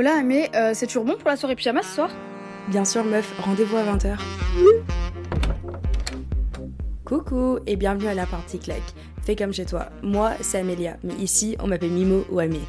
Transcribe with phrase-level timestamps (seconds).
[0.00, 2.10] Hola, mais euh, c'est toujours bon pour la soirée pyjama ce soir?
[2.68, 4.16] Bien sûr, meuf, rendez-vous à 20h.
[7.04, 8.94] Coucou et bienvenue à la partie claque.
[9.24, 9.88] Fais comme chez toi.
[10.04, 12.60] Moi, c'est Amélia, mais ici, on m'appelle Mimo ou Amé.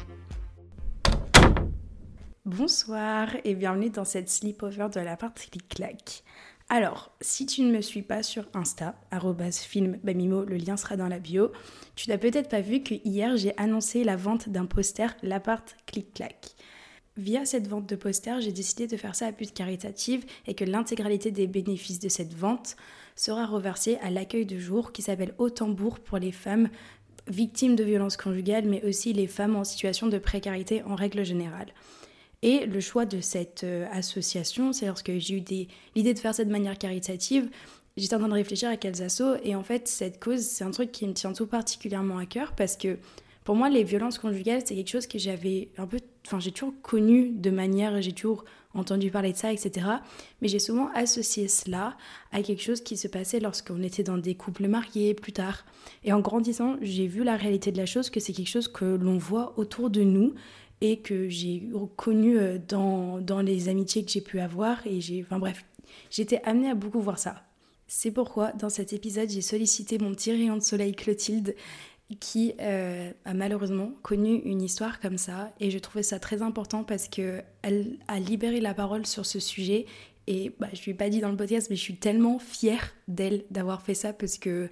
[2.44, 6.24] Bonsoir et bienvenue dans cette sleepover de la partie claque.
[6.68, 8.96] Alors, si tu ne me suis pas sur Insta,
[9.52, 11.52] film Mimo, le lien sera dans la bio,
[11.94, 16.56] tu n'as peut-être pas vu que hier j'ai annoncé la vente d'un poster L'appart clic-clac.
[17.16, 20.64] Via cette vente de posters, j'ai décidé de faire ça à but caritative et que
[20.64, 22.76] l'intégralité des bénéfices de cette vente
[23.16, 26.68] sera reversée à l'accueil de jour qui s'appelle Au tambour pour les femmes
[27.26, 31.68] victimes de violences conjugales, mais aussi les femmes en situation de précarité en règle générale.
[32.42, 35.44] Et le choix de cette euh, association, c'est lorsque j'ai eu
[35.94, 37.50] l'idée de faire ça de manière caritative,
[37.96, 40.70] j'étais en train de réfléchir à quels assos, et en fait, cette cause, c'est un
[40.70, 42.98] truc qui me tient tout particulièrement à cœur parce que
[43.44, 45.98] pour moi, les violences conjugales, c'est quelque chose que j'avais un peu.
[46.26, 48.00] Enfin, j'ai toujours connu de manière.
[48.02, 48.44] J'ai toujours
[48.74, 49.86] entendu parler de ça, etc.
[50.40, 51.96] Mais j'ai souvent associé cela
[52.32, 55.64] à quelque chose qui se passait lorsqu'on était dans des couples mariés plus tard.
[56.04, 58.84] Et en grandissant, j'ai vu la réalité de la chose, que c'est quelque chose que
[58.84, 60.34] l'on voit autour de nous
[60.82, 64.86] et que j'ai connu euh, dans, dans les amitiés que j'ai pu avoir.
[64.86, 65.22] Et j'ai.
[65.22, 65.64] Enfin bref,
[66.10, 67.42] j'étais amenée à beaucoup voir ça.
[67.92, 71.56] C'est pourquoi, dans cet épisode, j'ai sollicité mon petit rayon de soleil Clotilde
[72.16, 75.52] qui euh, a malheureusement connu une histoire comme ça.
[75.60, 79.38] Et je trouvais ça très important parce que elle a libéré la parole sur ce
[79.38, 79.86] sujet.
[80.26, 82.94] Et bah, je lui ai pas dit dans le podcast mais je suis tellement fière
[83.08, 84.68] d'elle d'avoir fait ça parce que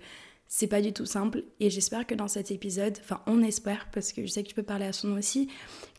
[0.48, 1.44] c'est pas du tout simple.
[1.60, 4.54] Et j'espère que dans cet épisode, enfin on espère parce que je sais que tu
[4.54, 5.48] peux parler à son nom aussi,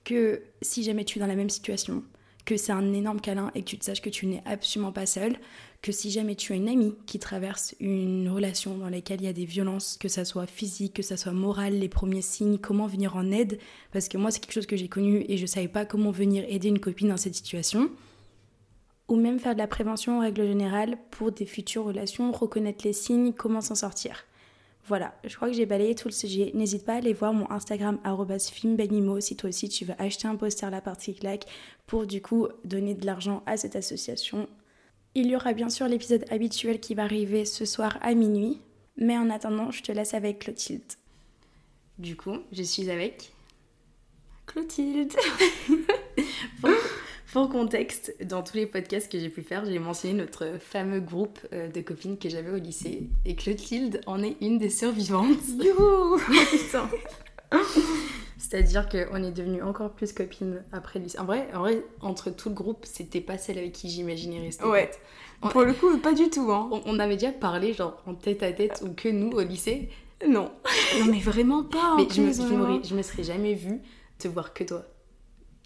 [0.03, 2.03] que si jamais tu es dans la même situation,
[2.45, 5.05] que c'est un énorme câlin et que tu te saches que tu n'es absolument pas
[5.05, 5.37] seule,
[5.81, 9.29] que si jamais tu as une amie qui traverse une relation dans laquelle il y
[9.29, 12.87] a des violences, que ça soit physique, que ça soit moral, les premiers signes, comment
[12.87, 13.59] venir en aide,
[13.91, 16.43] parce que moi c'est quelque chose que j'ai connu et je savais pas comment venir
[16.47, 17.89] aider une copine dans cette situation,
[19.07, 22.93] ou même faire de la prévention en règle générale pour des futures relations, reconnaître les
[22.93, 24.25] signes, comment s'en sortir.
[24.89, 26.49] Voilà, je crois que j'ai balayé tout le sujet.
[26.55, 27.99] N'hésite pas à aller voir mon Instagram
[28.51, 31.45] filmbenimo si toi aussi tu veux acheter un poster La Partie Claque
[31.85, 34.49] pour du coup donner de l'argent à cette association.
[35.13, 38.61] Il y aura bien sûr l'épisode habituel qui va arriver ce soir à minuit,
[38.97, 40.81] mais en attendant, je te laisse avec Clotilde.
[41.99, 43.31] Du coup, je suis avec
[44.47, 45.13] Clotilde.
[46.61, 46.71] Pour
[47.33, 51.67] contexte, dans tous les podcasts que j'ai pu faire, j'ai mentionné notre fameux groupe euh,
[51.67, 53.09] de copines que j'avais au lycée.
[53.25, 55.37] Et Clotilde en est une des survivantes.
[55.59, 56.19] Youhou
[58.37, 61.19] C'est-à-dire qu'on est devenues encore plus copines après le lycée.
[61.19, 64.65] En vrai, en vrai entre tout le groupe, c'était pas celle avec qui j'imaginais rester.
[64.65, 64.89] Ouais.
[65.41, 66.51] Pour le coup, pas du tout.
[66.51, 66.69] Hein.
[66.85, 69.89] On, avait déjà parlé, genre en tête à tête, ou que nous au lycée.
[70.27, 70.51] Non.
[70.99, 71.95] non, mais vraiment pas.
[71.97, 73.81] Mais je me, je me serais jamais vue
[74.17, 74.83] te voir que toi.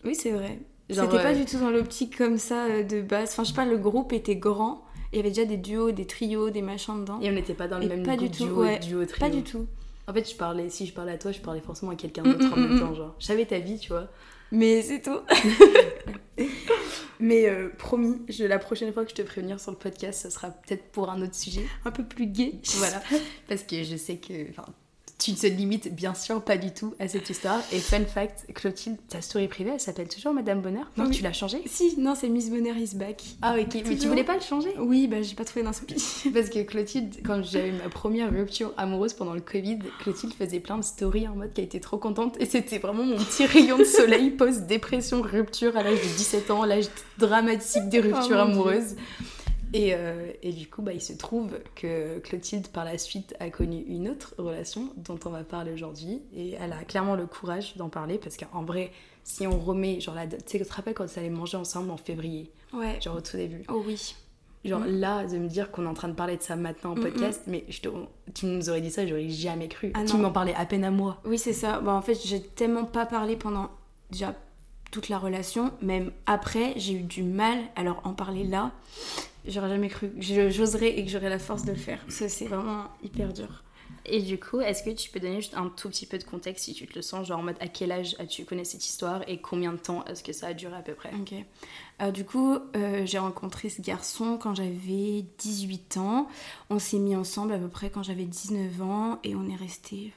[0.03, 0.59] Oui, c'est vrai.
[0.93, 3.31] C'était pas du tout dans l'optique comme ça euh, de base.
[3.31, 4.83] Enfin, je sais pas, le groupe était grand.
[5.11, 7.19] Il y avait déjà des duos, des trios, des machins dedans.
[7.21, 9.19] Et on n'était pas dans le même pas du tout, duo, duo, trio.
[9.19, 9.67] Pas du tout.
[10.07, 12.45] En fait, je parlais, si je parlais à toi, je parlais forcément à quelqu'un d'autre
[12.51, 12.93] en mm, mm, même mm, temps.
[12.95, 14.07] Genre, je savais ta vie, tu vois.
[14.51, 15.19] Mais c'est tout.
[17.19, 20.29] Mais euh, promis, je, la prochaine fois que je te prévenir sur le podcast, ça
[20.29, 21.65] sera peut-être pour un autre sujet.
[21.85, 22.59] Un peu plus gay.
[22.77, 23.01] Voilà.
[23.47, 24.33] Parce que je sais que
[25.23, 27.61] tu ne te limites bien sûr pas du tout à cette histoire.
[27.71, 31.31] Et fun fact, Clotilde, ta story privée, elle s'appelle toujours Madame Bonheur Non, tu l'as
[31.31, 31.61] changée?
[31.65, 33.23] Si, non, c'est Miss Bonheur is back.
[33.41, 34.73] Ah ok, mais tu voulais pas le changer?
[34.77, 36.31] Oui, bah j'ai pas trouvé d'inspiration.
[36.33, 40.77] Parce que Clotilde, quand j'avais ma première rupture amoureuse pendant le Covid, Clotilde faisait plein
[40.77, 42.35] de stories en mode qu'elle était trop contente.
[42.41, 46.65] Et c'était vraiment mon petit rayon de soleil post-dépression, rupture à l'âge de 17 ans,
[46.65, 48.97] l'âge dramatique des ruptures oh amoureuses.
[49.75, 53.81] Euh, et, du coup, bah, il se trouve que Clotilde, par la suite, a connu
[53.87, 56.21] une autre relation dont on va parler aujourd'hui.
[56.35, 58.91] Et elle a clairement le courage d'en parler parce qu'en vrai,
[59.23, 61.97] si on remet, genre tu sais, tu te rappelles quand on allait manger ensemble en
[61.97, 62.51] février?
[62.73, 62.99] Ouais.
[63.01, 63.63] Genre au tout début.
[63.69, 64.15] Oh oui.
[64.65, 64.99] Genre mm.
[64.99, 67.01] là, de me dire qu'on est en train de parler de ça maintenant en mm,
[67.01, 67.51] podcast, mm.
[67.51, 67.89] mais je te,
[68.33, 69.91] tu nous aurais dit ça, j'aurais jamais cru.
[69.93, 71.21] Ah tu m'en parlais à peine à moi.
[71.25, 71.79] Oui, c'est ça.
[71.79, 73.69] Bah, en fait, j'ai tellement pas parlé pendant
[74.11, 74.35] déjà
[74.91, 78.71] toute la relation, même après, j'ai eu du mal à leur en parler là.
[79.45, 81.99] J'aurais jamais cru que j'oserais et que j'aurais la force de le faire.
[82.07, 83.63] Ça, c'est vraiment hyper dur.
[84.05, 86.65] Et du coup, est-ce que tu peux donner juste un tout petit peu de contexte
[86.65, 89.21] si tu te le sens, genre en mode à quel âge as-tu connu cette histoire
[89.27, 91.11] et combien de temps est-ce que ça a duré à peu près?
[91.19, 91.33] Ok.
[92.01, 96.27] Euh, du coup, euh, j'ai rencontré ce garçon quand j'avais 18 ans.
[96.69, 100.11] On s'est mis ensemble à peu près quand j'avais 19 ans et on est resté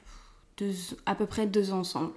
[1.05, 2.11] à peu près deux ans ensemble.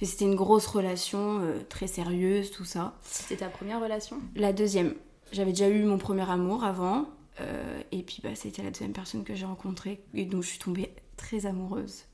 [0.00, 2.94] C'était une grosse relation, euh, très sérieuse, tout ça.
[3.02, 4.18] C'était ta première relation?
[4.36, 4.94] La deuxième.
[5.32, 7.08] J'avais déjà eu mon premier amour avant.
[7.40, 10.58] Euh, et puis bah, c'était la deuxième personne que j'ai rencontrée et dont je suis
[10.58, 12.04] tombée très amoureuse.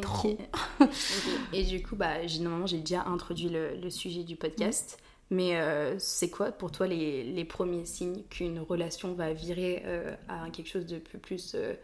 [0.00, 0.36] Trop.
[1.52, 4.98] Et du coup, bah, normalement, j'ai déjà introduit le, sujet du podcast.
[5.30, 10.14] Mais euh, c'est quoi pour toi les, les premiers signes qu'une relation va virer euh,
[10.26, 11.74] à quelque chose de plus euh,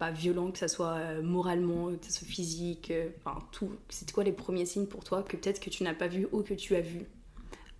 [0.00, 4.32] pas violent, que ça soit moralement, que ça soit physique, enfin tout C'est quoi les
[4.32, 6.80] premiers signes pour toi que peut-être que tu n'as pas vu ou que tu as
[6.80, 7.06] vu?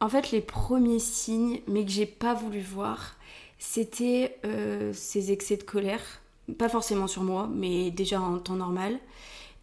[0.00, 3.16] En fait, les premiers signes, mais que j'ai pas voulu voir,
[3.58, 4.38] c'était
[4.92, 6.02] ces excès de colère.
[6.56, 8.98] Pas forcément sur moi, mais déjà en temps normal.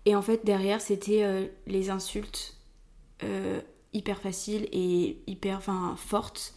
[0.05, 2.57] Et en fait, derrière, c'était les insultes
[3.95, 6.53] hyper facile et hyper enfin, forte.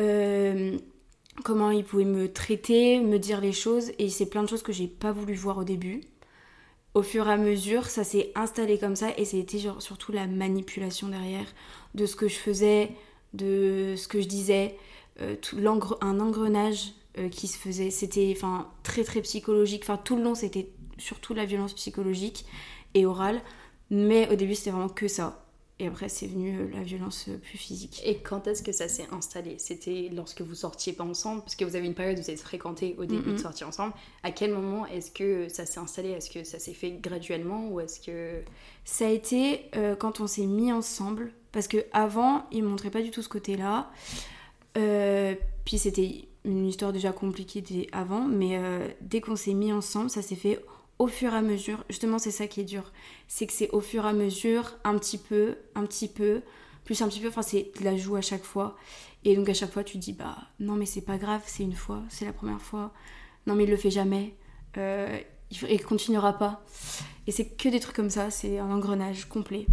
[0.00, 0.76] Euh,
[1.44, 4.72] comment il pouvait me traiter, me dire les choses, et c'est plein de choses que
[4.72, 6.02] j'ai pas voulu voir au début.
[6.94, 11.08] Au fur et à mesure, ça s'est installé comme ça, et c'était surtout la manipulation
[11.08, 11.46] derrière
[11.94, 12.90] de ce que je faisais,
[13.34, 14.76] de ce que je disais,
[15.20, 15.36] euh,
[16.00, 17.90] un engrenage euh, qui se faisait.
[17.90, 18.36] C'était
[18.82, 19.82] très très psychologique.
[19.84, 20.68] Enfin tout le long, c'était
[20.98, 22.46] surtout la violence psychologique
[22.94, 23.40] et orale.
[23.90, 25.47] Mais au début, c'était vraiment que ça.
[25.80, 28.02] Et après, c'est venu euh, la violence euh, plus physique.
[28.04, 29.56] Et quand est-ce que ça s'est installé?
[29.58, 31.40] C'était lorsque vous sortiez pas ensemble?
[31.42, 33.92] Parce que vous avez une période où vous êtes fréquentés au début de sortir ensemble.
[34.24, 36.10] À quel moment est-ce que ça s'est installé?
[36.10, 38.42] Est-ce que ça s'est fait graduellement ou est-ce que...
[38.84, 41.32] Ça a été euh, quand on s'est mis ensemble.
[41.52, 43.90] Parce que avant, il ne montrait pas du tout ce côté-là.
[44.74, 48.26] puis c'était une histoire déjà compliquée avant.
[48.26, 48.58] Mais
[49.00, 50.60] dès qu'on s'est mis ensemble, ça s'est fait
[50.98, 52.92] au fur et à mesure, justement c'est ça qui est dur,
[53.28, 56.42] c'est que c'est au fur et à mesure, un petit peu, un petit peu,
[56.84, 58.76] plus un petit peu, enfin c'est de la joue à chaque fois.
[59.24, 61.74] Et donc à chaque fois tu dis bah non mais c'est pas grave, c'est une
[61.74, 62.92] fois, c'est la première fois,
[63.46, 64.34] non mais il le fait jamais,
[64.76, 65.18] euh,
[65.50, 66.64] il continuera pas.
[67.26, 69.66] Et c'est que des trucs comme ça, c'est un engrenage complet.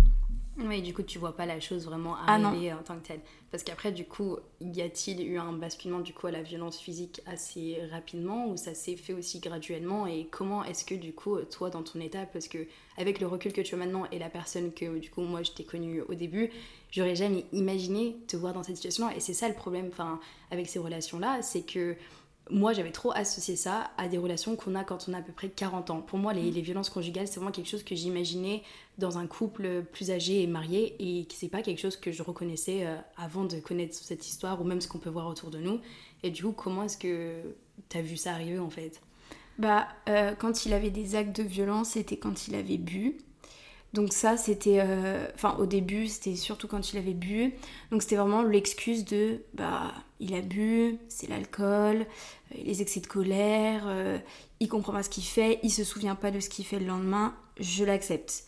[0.57, 3.19] Oui, du coup, tu vois pas la chose vraiment ah arriver en tant que telle.
[3.51, 7.21] Parce qu'après, du coup, y a-t-il eu un basculement du coup à la violence physique
[7.25, 11.69] assez rapidement ou ça s'est fait aussi graduellement Et comment est-ce que du coup, toi,
[11.69, 12.67] dans ton état, parce que
[12.97, 15.51] avec le recul que tu as maintenant et la personne que du coup moi je
[15.51, 16.49] t'ai connue au début,
[16.91, 19.15] j'aurais jamais imaginé te voir dans cette situation-là.
[19.15, 20.21] Et c'est ça le problème, enfin,
[20.51, 21.97] avec ces relations-là, c'est que
[22.51, 25.31] moi, j'avais trop associé ça à des relations qu'on a quand on a à peu
[25.31, 26.01] près 40 ans.
[26.01, 26.63] Pour moi, les, mm.
[26.63, 28.61] violences conjugales, c'est vraiment quelque chose que j'imaginais
[28.97, 32.21] dans un couple plus âgé et marié et qui c'est pas quelque chose que je
[32.21, 35.57] reconnaissais euh, avant de connaître cette histoire ou même ce qu'on peut voir autour de
[35.57, 35.79] nous.
[36.21, 37.41] Et du coup, comment est-ce que
[37.89, 39.01] tu as vu ça arriver en fait?
[39.57, 43.17] Bah, euh, quand il avait des actes de violence, c'était quand il avait bu.
[43.95, 44.81] Donc ça, c'était...
[44.81, 47.53] Euh, enfin, au début, c'était surtout quand il avait bu.
[47.91, 49.41] Donc c'était vraiment l'excuse de...
[49.53, 54.17] Bah, il a bu, c'est l'alcool, euh, les excès de colère, euh,
[54.59, 56.85] il comprend pas ce qu'il fait, il se souvient pas de ce qu'il fait le
[56.85, 58.43] lendemain, je l'accepte.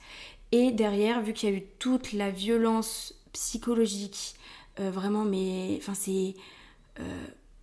[0.51, 4.35] Et derrière, vu qu'il y a eu toute la violence psychologique,
[4.77, 5.77] vraiment, mais...
[5.79, 6.35] Enfin, c'est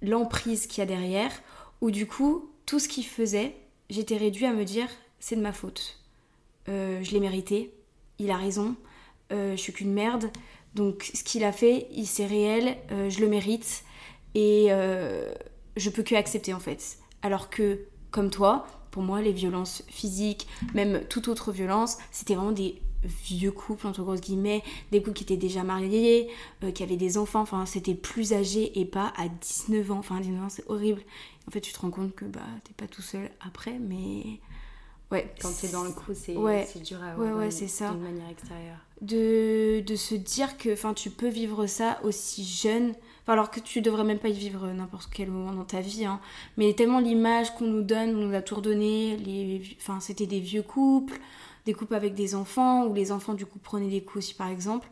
[0.03, 1.33] l'emprise qu'il y a derrière,
[1.81, 3.55] où du coup, tout ce qu'il faisait,
[3.89, 4.89] j'étais réduit à me dire,
[5.21, 6.04] c'est de ma faute
[6.69, 7.73] euh, je l'ai mérité,
[8.19, 8.77] il a raison,
[9.33, 10.31] euh, je suis qu'une merde.
[10.75, 13.85] Donc ce qu'il a fait, c'est réel, euh, je le mérite
[14.35, 14.69] et
[15.77, 16.99] je peux que accepter en fait.
[17.23, 17.81] Alors que,
[18.11, 23.53] comme toi, pour moi, les violences physiques, même toute autre violence, c'était vraiment des vieux
[23.53, 26.29] couples, entre grosses guillemets, des couples qui étaient déjà mariés,
[26.75, 29.99] qui avaient des enfants, enfin c'était plus âgé et pas à 19 ans.
[29.99, 31.03] Enfin, 19 ans, c'est horrible.
[31.47, 34.41] En fait, tu te rends compte que bah, t'es pas tout seul après, mais
[35.11, 36.33] Ouais, quand t'es dans le coup, c'est
[36.83, 37.93] dur à voir ouais, c'est ça.
[37.93, 38.79] manière extérieure.
[39.01, 42.95] De, de se dire que tu peux vivre ça aussi jeune,
[43.27, 46.21] alors que tu devrais même pas y vivre n'importe quel moment dans ta vie, hein.
[46.57, 50.63] mais tellement l'image qu'on nous donne, on nous a tout redonné, les, c'était des vieux
[50.63, 51.19] couples,
[51.67, 54.49] des couples avec des enfants, où les enfants du coup prenaient des coups aussi par
[54.49, 54.89] exemple.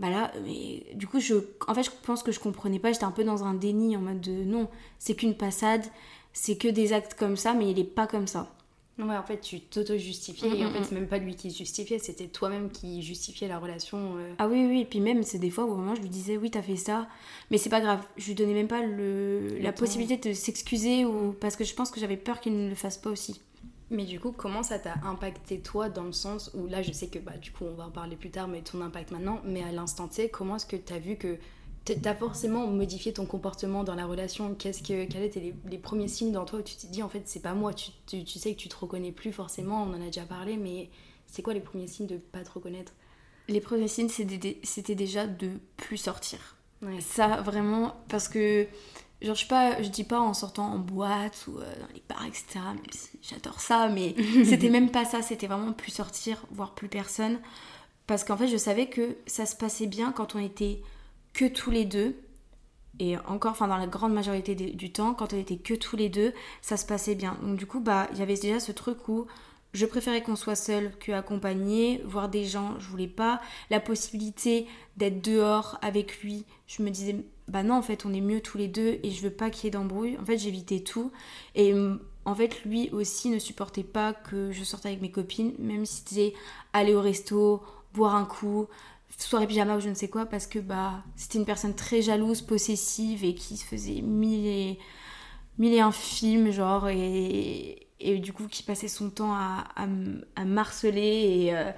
[0.00, 1.34] Bah là, mais du coup, je,
[1.66, 4.00] en fait, je pense que je comprenais pas, j'étais un peu dans un déni en
[4.00, 4.68] mode de non,
[5.00, 5.84] c'est qu'une passade,
[6.32, 8.48] c'est que des actes comme ça, mais il est pas comme ça.
[8.98, 10.58] Ouais, en fait, tu t'auto-justifiais.
[10.58, 13.46] et en mm, fait, mm, c'est même pas lui qui justifiait, c'était toi-même qui justifiait
[13.46, 14.16] la relation.
[14.16, 14.34] Euh.
[14.38, 14.80] Ah oui, oui.
[14.80, 17.08] Et puis même, c'est des fois où moment je lui disais, oui, t'as fait ça.
[17.50, 18.00] Mais c'est pas grave.
[18.16, 19.58] Je lui donnais même pas le...
[19.60, 22.74] la possibilité de s'excuser ou parce que je pense que j'avais peur qu'il ne le
[22.74, 23.40] fasse pas aussi.
[23.90, 27.06] Mais du coup, comment ça t'a impacté toi dans le sens où là, je sais
[27.06, 29.62] que bah, du coup, on va en parler plus tard, mais ton impact maintenant, mais
[29.62, 31.38] à l'instant T, comment est-ce que t'as vu que
[31.94, 36.32] t'as forcément modifié ton comportement dans la relation Qu'est-ce que, Quels étaient les, premiers signes
[36.32, 38.58] dans toi où tu t'es dit en fait c'est pas moi tu, tu, sais que
[38.58, 40.90] tu te reconnais plus forcément, on en a déjà parlé, mais
[41.26, 42.92] c'est quoi les premiers signes de pas te reconnaître?
[43.48, 46.56] Les premiers signes c'était déjà de plus sortir.
[47.00, 48.66] Ça vraiment, parce que
[49.20, 52.24] genre je, pas, je dis pas en sortant en boîte ou euh, dans les bars
[52.24, 52.60] etc,
[53.20, 54.14] j'adore ça, mais
[54.44, 57.38] c'était même pas ça, c'était vraiment plus sortir, voir plus personne.
[58.06, 60.82] Parce qu'en fait je savais que ça se passait bien quand on était
[61.32, 62.16] que tous les deux.
[63.00, 66.08] Et encore, enfin dans la grande majorité du temps, quand on était que tous les
[66.08, 66.32] deux,
[66.62, 67.38] ça se passait bien.
[67.42, 69.26] Donc du coup, bah, il y avait déjà ce truc où
[69.72, 73.40] je préférais qu'on soit seul que accompagné, voir des gens, je voulais pas.
[73.70, 74.66] La possibilité
[74.96, 77.16] d'être dehors avec lui, je me disais,
[77.46, 79.64] bah non, en fait, on est mieux tous les deux et je veux pas qu'il
[79.64, 80.16] y ait d'embrouille.
[80.18, 81.12] En fait, j'évitais tout.
[81.54, 81.74] Et
[82.24, 85.98] en fait, lui aussi ne supportait pas que je sorte avec mes copines, même si
[85.98, 86.34] c'était
[86.72, 87.62] aller au resto,
[87.94, 88.66] boire un coup,
[89.16, 92.42] soirée pyjama ou je ne sais quoi, parce que bah c'était une personne très jalouse,
[92.42, 94.78] possessive et qui se faisait mille et,
[95.58, 101.00] mille et un films, genre, et, du coup qui passait son temps à, à, marceler
[101.46, 101.72] et euh,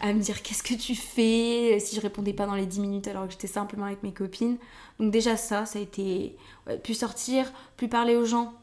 [0.00, 3.08] à me dire qu'est-ce que tu fais si je répondais pas dans les 10 minutes
[3.08, 4.56] alors que j'étais simplement avec mes copines.
[5.00, 6.36] Donc déjà ça, ça a été...
[6.84, 8.54] plus sortir, plus parler aux gens,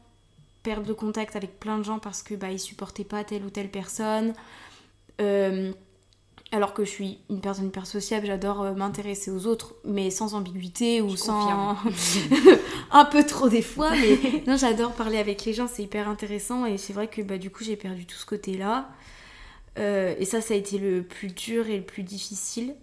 [0.62, 3.50] perdre de contact avec plein de gens parce que bah ils supportaient pas telle ou
[3.50, 4.32] telle personne.
[5.20, 5.72] Euh,
[6.52, 10.34] alors que je suis une personne hyper sociable, j'adore euh, m'intéresser aux autres, mais sans
[10.34, 11.78] ambiguïté ou sans.
[12.90, 16.66] un peu trop des fois, mais non, j'adore parler avec les gens, c'est hyper intéressant
[16.66, 18.90] et c'est vrai que bah, du coup j'ai perdu tout ce côté-là.
[19.78, 22.74] Euh, et ça, ça a été le plus dur et le plus difficile.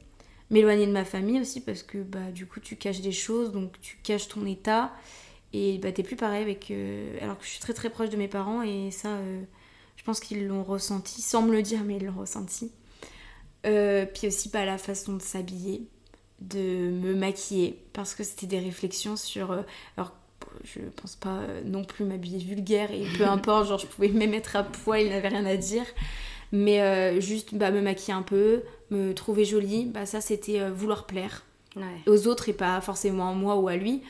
[0.49, 3.79] M'éloigner de ma famille aussi parce que bah, du coup tu caches des choses, donc
[3.81, 4.91] tu caches ton état
[5.53, 6.71] et bah, t'es plus pareil avec.
[6.71, 9.15] Euh, alors que je suis très très proche de mes parents et ça,
[9.95, 12.71] je pense qu'ils l'ont ressenti, sans me le dire, mais ils l'ont ressenti.
[13.65, 15.83] Euh, puis aussi pas la façon de s'habiller,
[16.39, 19.51] de me maquiller, parce que c'était des réflexions sur...
[19.51, 19.61] Euh,
[19.97, 20.13] alors,
[20.63, 24.33] je pense pas euh, non plus m'habiller vulgaire, et peu importe, genre je pouvais même
[24.33, 25.85] être à poil, il n'avait rien à dire.
[26.51, 31.45] Mais juste bah, me maquiller un peu, me trouver jolie, bah, ça c'était vouloir plaire
[32.07, 34.01] aux autres et pas forcément à moi ou à lui.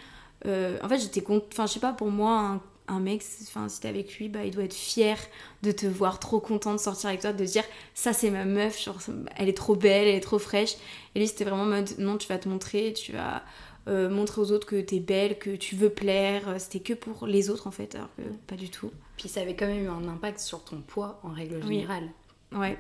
[0.46, 3.88] en fait, j'étais Enfin, je sais pas, pour moi, un un mec, enfin, si t'es
[3.88, 5.17] avec lui, bah, il doit être fier
[5.63, 8.84] de te voir, trop content de sortir avec toi, de dire ça c'est ma meuf,
[8.84, 8.98] genre,
[9.38, 10.75] elle est trop belle, elle est trop fraîche.
[11.15, 13.43] Et lui, c'était vraiment mode non, tu vas te montrer, tu vas
[13.88, 16.55] euh, montrer aux autres que t'es belle, que tu veux plaire.
[16.58, 18.91] C'était que pour les autres en fait, alors que pas du tout.
[19.17, 22.10] Puis ça avait quand même eu un impact sur ton poids en règle générale.
[22.51, 22.77] Ouais.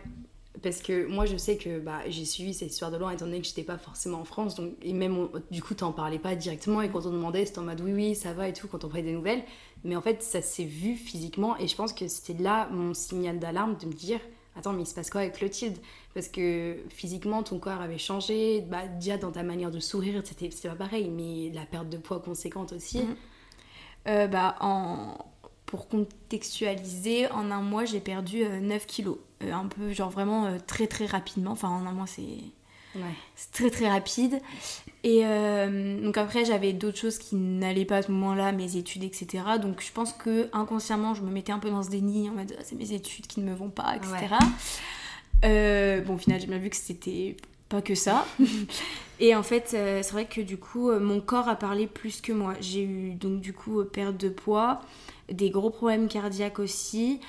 [0.61, 3.39] Parce que moi, je sais que bah, j'ai suivi cette histoire de loin étant donné
[3.39, 4.55] que j'étais pas forcément en France.
[4.55, 6.81] Donc, et même, du coup, t'en parlais pas directement.
[6.81, 8.89] Et quand on demandait, c'était en mode oui, oui, ça va et tout, quand on
[8.89, 9.43] prenait des nouvelles.
[9.83, 11.57] Mais en fait, ça s'est vu physiquement.
[11.57, 14.19] Et je pense que c'était là mon signal d'alarme de me dire
[14.55, 15.77] Attends, mais il se passe quoi avec Clotilde?
[16.13, 18.61] Parce que physiquement, ton corps avait changé.
[18.61, 21.09] Bah, déjà, dans ta manière de sourire, c'était pas pareil.
[21.09, 23.03] Mais la perte de poids conséquente aussi.
[23.03, 23.15] Mhm.
[24.07, 25.17] Euh, bah, en...
[25.69, 29.17] Pour contextualiser, en un mois, j'ai perdu 9 euh, kilos.
[29.43, 31.51] Euh, un peu, genre vraiment très très rapidement.
[31.51, 32.23] Enfin, en un mois, c'est
[33.35, 34.39] c'est très très rapide.
[35.03, 39.03] Et euh, donc après, j'avais d'autres choses qui n'allaient pas à ce moment-là, mes études,
[39.03, 39.43] etc.
[39.61, 42.53] Donc je pense que inconsciemment, je me mettais un peu dans ce déni en mode
[42.57, 44.35] ah, c'est mes études qui ne me vont pas, etc.
[45.45, 47.37] Euh, bon, au final, j'ai bien vu que c'était
[47.69, 48.25] pas que ça.
[49.19, 52.33] et en fait, euh, c'est vrai que du coup, mon corps a parlé plus que
[52.33, 52.55] moi.
[52.59, 54.81] J'ai eu donc du coup perte de poids,
[55.31, 57.19] des gros problèmes cardiaques aussi,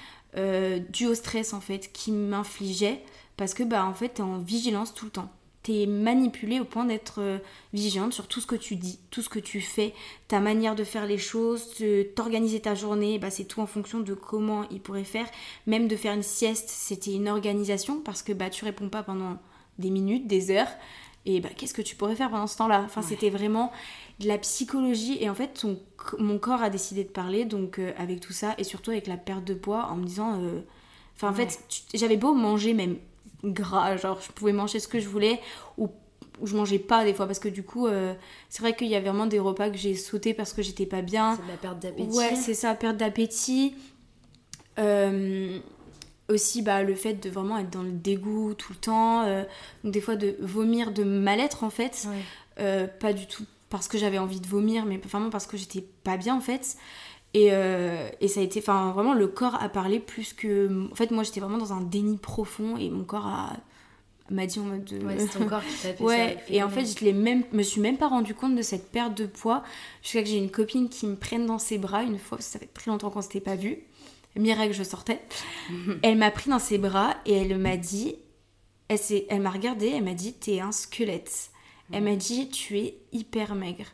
[0.91, 3.03] dû au stress en fait qui m'infligeait
[3.37, 5.31] parce que bah en fait, t'es en vigilance tout le temps
[5.63, 7.39] t'es manipulée au point d'être euh,
[7.73, 9.93] vigilante sur tout ce que tu dis, tout ce que tu fais,
[10.29, 11.75] ta manière de faire les choses,
[12.15, 15.27] t'organiser ta journée, bah, c'est tout en fonction de comment il pourrait faire.
[15.67, 19.39] Même de faire une sieste, c'était une organisation parce que bah, tu réponds pas pendant
[19.79, 20.71] des minutes, des heures.
[21.27, 22.83] Et bah, qu'est-ce que tu pourrais faire pendant ce temps-là?
[22.85, 23.71] Enfin, c'était vraiment
[24.21, 25.19] de la psychologie.
[25.21, 25.67] Et en fait,
[26.19, 29.17] mon corps a décidé de parler, donc euh, avec tout ça, et surtout avec la
[29.17, 30.41] perte de poids, en me disant...
[30.41, 30.61] Euh,
[31.17, 31.59] enfin, en fait,
[31.95, 32.97] j'avais beau manger même
[33.43, 35.41] gras, genre je pouvais manger ce que je voulais
[35.79, 35.89] ou,
[36.43, 38.15] je mangeais pas des fois parce que du coup euh,
[38.49, 41.01] c'est vrai qu'il y a vraiment des repas que j'ai sauté parce que j'étais pas
[41.03, 41.37] bien.
[41.37, 42.17] C'est de la perte d'appétit.
[42.17, 43.75] Ouais, c'est ça, perte d'appétit.
[46.29, 49.25] Aussi bah, le fait de vraiment être dans le dégoût tout le temps,
[49.85, 52.09] donc des fois de vomir de mal-être en fait,
[52.57, 56.17] pas du tout parce que j'avais envie de vomir, mais vraiment parce que j'étais pas
[56.17, 56.77] bien en fait.
[57.37, 60.89] Euh, et, ça a été, enfin vraiment le corps a parlé plus que...
[60.91, 63.57] En fait moi j'étais vraiment dans un déni profond et mon corps a
[64.31, 65.05] m'a dit en mode de...
[65.05, 67.63] ouais c'est ton corps qui t'a fait ouais et en fait je l'ai même me
[67.63, 69.65] suis même pas rendu compte de cette perte de poids
[70.03, 72.67] jusqu'à que j'ai une copine qui me prenne dans ses bras une fois ça fait
[72.67, 73.79] très longtemps qu'on s'était pas vu
[74.35, 75.21] que je sortais.
[76.03, 78.15] Elle m'a pris dans ses bras et elle m'a dit
[78.89, 78.99] elle,
[79.29, 81.50] elle m'a regardé elle m'a dit t'es un squelette
[81.93, 83.87] elle m'a dit tu es hyper maigre.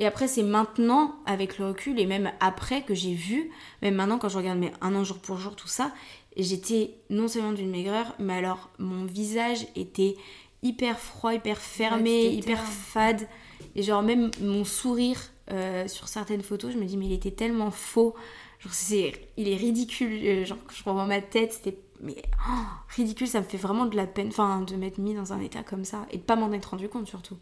[0.00, 4.18] Et après, c'est maintenant, avec le recul, et même après que j'ai vu, même maintenant
[4.18, 5.92] quand je regarde mes un an jour pour jour, tout ça,
[6.36, 10.16] j'étais non seulement d'une maigreur, mais alors mon visage était
[10.62, 13.28] hyper froid, hyper fermé, hyper fade.
[13.76, 15.20] Et genre même mon sourire
[15.50, 18.14] euh, sur certaines photos, je me dis mais il était tellement faux.
[18.60, 20.12] Genre c'est, il est ridicule.
[20.24, 23.28] Euh, genre je revois ma tête, c'était mais oh, ridicule.
[23.28, 25.84] Ça me fait vraiment de la peine, enfin de m'être mis dans un état comme
[25.84, 27.36] ça et de pas m'en être rendu compte surtout.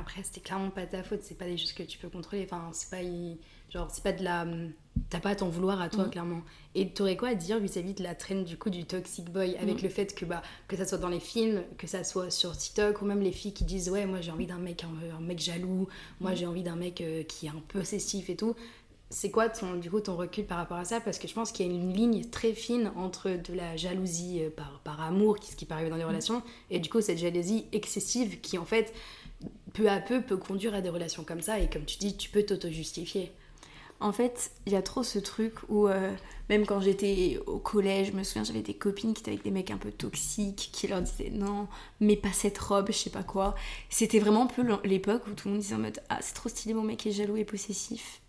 [0.00, 2.46] après, c'était clairement pas ta faute, c'est pas des choses que tu peux contrôler.
[2.50, 3.02] Enfin, c'est pas.
[3.70, 4.46] Genre, c'est pas de la.
[5.10, 6.10] T'as pas à t'en vouloir à toi, mm.
[6.10, 6.40] clairement.
[6.74, 9.80] Et t'aurais quoi à dire vis-à-vis de la traîne du coup du toxic boy avec
[9.80, 9.82] mm.
[9.82, 13.02] le fait que, bah, que ça soit dans les films, que ça soit sur TikTok,
[13.02, 15.88] ou même les filles qui disent Ouais, moi j'ai envie d'un mec, un, mec jaloux,
[16.20, 16.36] moi mm.
[16.36, 18.54] j'ai envie d'un mec euh, qui est un peu possessif et tout.
[19.08, 21.00] C'est quoi ton, du coup ton recul par rapport à ça?
[21.00, 24.42] Parce que je pense qu'il y a une ligne très fine entre de la jalousie
[24.42, 27.18] euh, par, par amour, ce qui peut arriver dans les relations, et du coup cette
[27.18, 28.94] jalousie excessive qui en fait
[29.74, 32.30] peu à peu peut conduire à des relations comme ça et comme tu dis tu
[32.30, 33.32] peux t'auto-justifier.
[33.98, 36.12] En fait, il y a trop ce truc où, euh,
[36.50, 39.50] même quand j'étais au collège, je me souviens, j'avais des copines qui étaient avec des
[39.50, 41.66] mecs un peu toxiques, qui leur disaient non,
[42.00, 43.54] mais pas cette robe, je sais pas quoi.
[43.88, 46.50] C'était vraiment un peu l'époque où tout le monde disait en mode ah, c'est trop
[46.50, 48.20] stylé, mon mec est jaloux et possessif.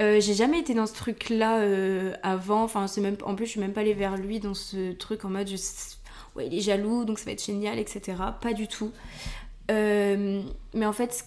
[0.00, 3.52] Euh, j'ai jamais été dans ce truc-là euh, avant, enfin, c'est même, en plus, je
[3.52, 5.48] suis même pas allée vers lui dans ce truc en mode
[6.36, 8.16] ouais, il est jaloux, donc ça va être génial, etc.
[8.40, 8.92] Pas du tout.
[9.68, 11.24] mais en fait,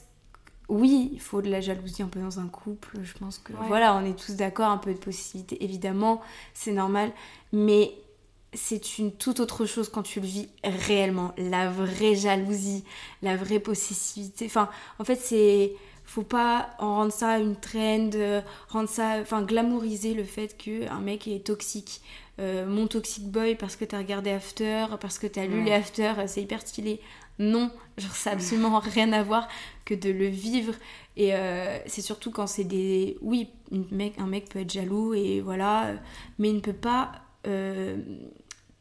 [0.70, 3.00] oui, il faut de la jalousie un peu dans un couple.
[3.03, 6.22] Je pense que voilà, on est tous d'accord, un peu de possibilité, évidemment,
[6.53, 7.12] c'est normal.
[7.51, 7.93] Mais
[8.53, 11.34] c'est une toute autre chose quand tu le vis réellement.
[11.38, 12.84] La vraie jalousie,
[13.22, 14.46] la vraie possessivité.
[14.46, 15.74] Enfin, en fait, c'est.
[16.05, 18.10] Faut pas en rendre ça une trend,
[18.67, 19.20] rendre ça.
[19.22, 22.01] Enfin, glamouriser le fait qu'un mec est toxique.
[22.39, 26.13] Euh, mon toxic boy parce que t'as regardé After, parce que t'as lu les After,
[26.27, 27.00] c'est hyper stylé.
[27.40, 29.48] Non, genre ça n'a absolument rien à voir
[29.86, 30.74] que de le vivre.
[31.18, 33.18] Et euh, c'est surtout quand c'est des...
[33.22, 33.50] Oui,
[33.92, 35.94] mec, un mec peut être jaloux et voilà,
[36.40, 37.12] mais il ne peut pas
[37.48, 37.98] euh,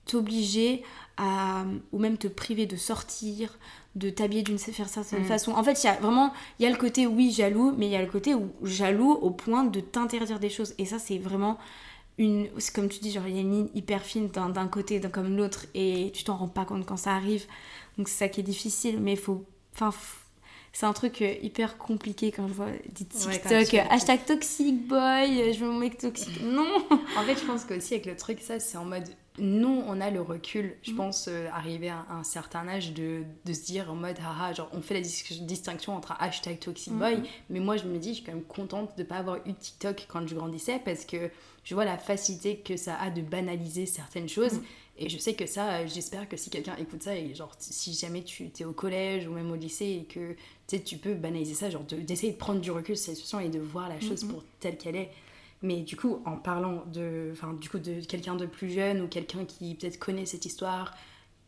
[0.06, 0.82] t'obliger
[1.16, 1.64] à...
[1.92, 3.59] ou même te priver de sortir,
[3.97, 5.25] de t'habiller d'une certaine mm.
[5.25, 5.52] façon.
[5.52, 6.32] En fait, il y a vraiment...
[6.59, 9.12] Il y a le côté, oui, jaloux, mais il y a le côté où, jaloux
[9.12, 10.75] au point de t'interdire des choses.
[10.78, 11.59] Et ça, c'est vraiment
[12.18, 15.35] une comme tu dis genre il y a une ligne hyper fine d'un côté comme
[15.37, 17.47] l'autre et tu t'en rends pas compte quand ça arrive
[17.99, 19.44] donc c'est ça qui est difficile, mais il faut.
[19.75, 19.92] Enfin,
[20.72, 25.52] c'est un truc euh, hyper compliqué quand je vois des TikTok, hashtag toxic boy, euh,
[25.52, 26.40] je veux mon mec toxique.
[26.42, 26.66] Non
[27.16, 29.04] En fait, je pense qu'aussi avec le truc, ça, c'est en mode.
[29.38, 30.96] Nous, on a le recul, je mm.
[30.96, 34.68] pense, euh, arriver à un certain âge de, de, se dire en mode, haha, genre,
[34.72, 37.25] on fait la distinction entre hashtag toxic boy, mm.
[37.50, 39.54] mais moi, je me dis, je suis quand même contente de ne pas avoir eu
[39.54, 41.30] TikTok quand je grandissais parce que
[41.64, 44.54] je vois la facilité que ça a de banaliser certaines choses.
[44.54, 44.62] Mm.
[45.02, 48.23] Et je sais que ça, j'espère que si quelqu'un écoute ça, et genre si jamais
[48.23, 50.36] tu es au collège ou même au lycée et que
[50.78, 53.58] tu peux banaliser ça, genre d'essayer de, prendre du recul sur cette situation et de
[53.58, 55.10] voir la chose pour telle qu'elle est.
[55.60, 59.08] Mais du coup, en parlant de, enfin, du coup, de quelqu'un de plus jeune ou
[59.08, 60.95] quelqu'un qui peut-être connaît cette histoire,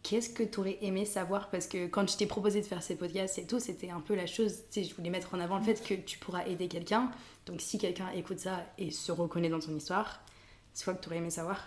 [0.03, 1.49] qu'est-ce que tu aurais aimé savoir?
[1.49, 4.17] Parce que quand je t'ai proposé de faire ces podcasts et tout, c'était un peu
[4.17, 6.67] la chose, tu sais, je voulais mettre en avant le fait que tu pourras aider
[6.67, 7.09] quelqu'un.
[7.47, 10.25] Donc si quelqu'un écoute ça et se reconnaît dans ton histoire,
[10.73, 11.64] c'est quoi que tu aurais aimé savoir?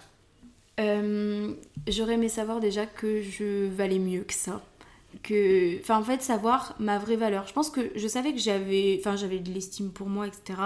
[0.79, 1.53] Euh,
[1.87, 4.61] j'aurais aimé savoir déjà que je valais mieux que ça.
[5.23, 7.47] Que, enfin, en fait, savoir ma vraie valeur.
[7.47, 10.59] Je pense que je savais que j'avais, enfin, de l'estime pour moi, etc.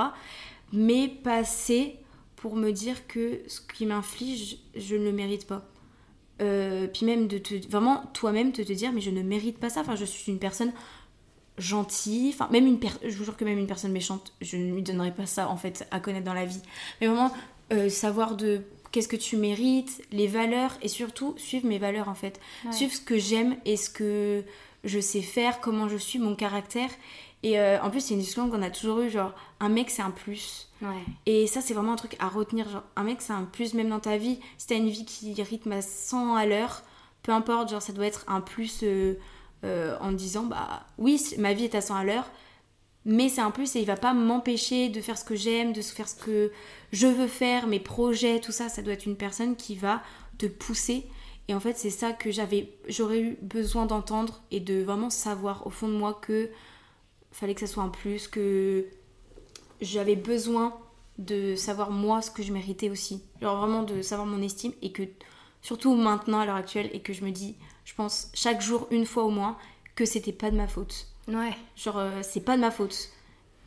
[0.74, 1.96] Mais pas assez
[2.36, 5.68] pour me dire que ce qui m'inflige, je ne le mérite pas.
[6.42, 9.70] Euh, puis même de te, vraiment toi-même te, te dire, mais je ne mérite pas
[9.70, 9.82] ça.
[9.82, 10.74] Enfin, je suis une personne
[11.58, 12.32] gentille.
[12.34, 14.82] Enfin, même une personne, je vous jure que même une personne méchante, je ne lui
[14.82, 16.62] donnerais pas ça en fait à connaître dans la vie.
[17.00, 17.32] Mais vraiment,
[17.72, 22.16] euh, savoir de qu'est-ce que tu mérites, les valeurs et surtout suivre mes valeurs en
[22.16, 22.40] fait.
[22.72, 24.44] Suivre ce que j'aime et ce que
[24.84, 26.90] je sais faire, comment je suis, mon caractère.
[27.44, 30.02] Et euh, en plus, c'est une discussion qu'on a toujours eu genre, un mec c'est
[30.02, 30.68] un plus.
[31.26, 32.70] Et ça, c'est vraiment un truc à retenir.
[32.70, 34.40] Genre, un mec c'est un plus même dans ta vie.
[34.58, 36.84] Si t'as une vie qui rythme à 100 à l'heure,
[37.24, 39.16] peu importe, genre ça doit être un plus euh,
[39.64, 42.30] euh, en disant, bah oui, ma vie est à 100 à l'heure,
[43.06, 45.82] mais c'est un plus et il va pas m'empêcher de faire ce que j'aime, de
[45.82, 46.52] faire ce que
[46.92, 50.04] je veux faire, mes projets, tout ça, ça doit être une personne qui va
[50.38, 51.08] te pousser.
[51.48, 55.66] Et en fait, c'est ça que j'avais, j'aurais eu besoin d'entendre et de vraiment savoir
[55.66, 56.50] au fond de moi que
[57.32, 58.86] fallait que ça soit un plus, que
[59.82, 60.78] j'avais besoin
[61.18, 63.24] de savoir moi ce que je méritais aussi.
[63.42, 65.04] Genre vraiment de savoir mon estime et que
[65.62, 69.06] surtout maintenant à l'heure actuelle et que je me dis, je pense chaque jour une
[69.06, 69.58] fois au moins
[69.96, 71.56] que c'était pas de ma faute Ouais.
[71.76, 73.10] Genre, euh, c'est pas de ma faute.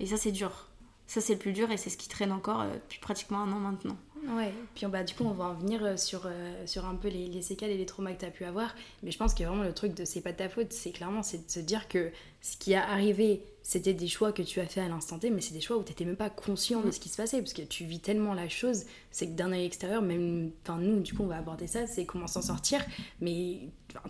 [0.00, 0.68] Et ça, c'est dur.
[1.06, 3.52] Ça, c'est le plus dur et c'est ce qui traîne encore euh, depuis pratiquement un
[3.52, 3.96] an maintenant.
[4.26, 6.28] Ouais, puis bah, du coup, on va en venir euh, sur,
[6.66, 8.74] sur un peu les, les, séquelles et les traumas que tu as pu avoir.
[9.02, 11.22] Mais je pense que vraiment le truc de c'est pas de ta faute, c'est clairement
[11.22, 12.10] c'est de se dire que
[12.44, 15.40] ce qui a arrivé, c'était des choix que tu as fait à l'instant T, mais
[15.40, 17.54] c'est des choix où tu n'étais même pas conscient de ce qui se passait, parce
[17.54, 21.14] que tu vis tellement la chose, c'est que d'un œil extérieur, même, enfin nous, du
[21.14, 22.84] coup, on va aborder ça, c'est comment s'en sortir,
[23.22, 23.60] mais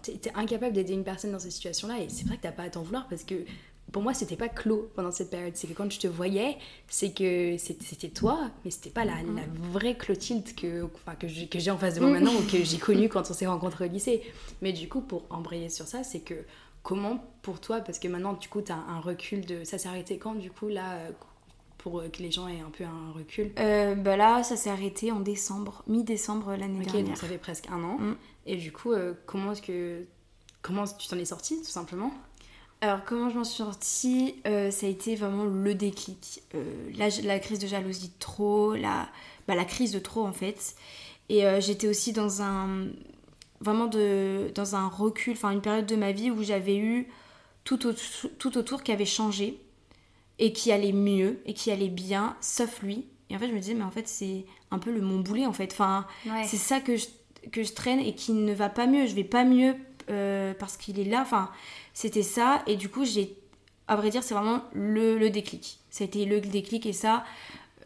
[0.02, 2.64] tu es, incapable d'aider une personne dans cette situation-là, et c'est vrai que tu pas
[2.64, 3.44] à t'en vouloir, parce que
[3.94, 5.52] pour moi, c'était pas clos pendant cette période.
[5.54, 9.42] C'est que quand je te voyais, c'est que c'était toi, mais c'était pas la, la,
[9.70, 13.08] vraie Clotilde que, enfin, que j'ai en face de moi maintenant ou que j'ai connue
[13.08, 14.24] quand on s'est rencontrés au lycée.
[14.62, 16.34] Mais du coup, pour embrayer sur ça, c'est que
[16.82, 19.62] comment pour toi, parce que maintenant du coup tu as un recul de...
[19.62, 20.98] Ça s'est arrêté quand du coup là
[21.78, 23.52] pour que les gens aient un peu un recul?
[23.54, 27.04] Bah Là, ça s'est arrêté en décembre, mi-décembre l'année Ok, dernière.
[27.04, 27.98] donc ça fait presque un an.
[27.98, 28.16] Mm.
[28.46, 28.92] Et du coup,
[29.24, 30.04] comment est-ce que
[30.62, 32.10] comment tu t'en es sortie tout simplement?
[32.84, 36.42] Alors comment je m'en suis sortie euh, Ça a été vraiment le déclic.
[36.54, 39.08] Euh, la, la, crise de jalousie de trop, la,
[39.48, 40.76] bah, la crise de trop en fait.
[41.30, 42.88] Et euh, j'étais aussi dans un
[43.60, 47.08] vraiment de, dans un recul, enfin une période de ma vie où j'avais eu
[47.64, 47.94] tout, au,
[48.38, 49.58] tout autour qui avait changé
[50.38, 53.06] et qui allait mieux et qui allait bien, sauf lui.
[53.30, 55.46] Et en fait je me disais mais en fait c'est un peu le mon boulet
[55.46, 55.72] en fait.
[55.72, 56.44] Enfin ouais.
[56.44, 57.06] c'est ça que je,
[57.50, 59.06] que je traîne et qui ne va pas mieux.
[59.06, 59.74] Je vais pas mieux
[60.58, 61.22] parce qu'il est là.
[61.22, 61.50] Enfin
[61.94, 62.62] c'était ça.
[62.66, 63.38] Et du coup, j'ai,
[63.88, 65.78] à vrai dire, c'est vraiment le, le, déclic.
[65.88, 67.24] Ça a été le déclic et ça,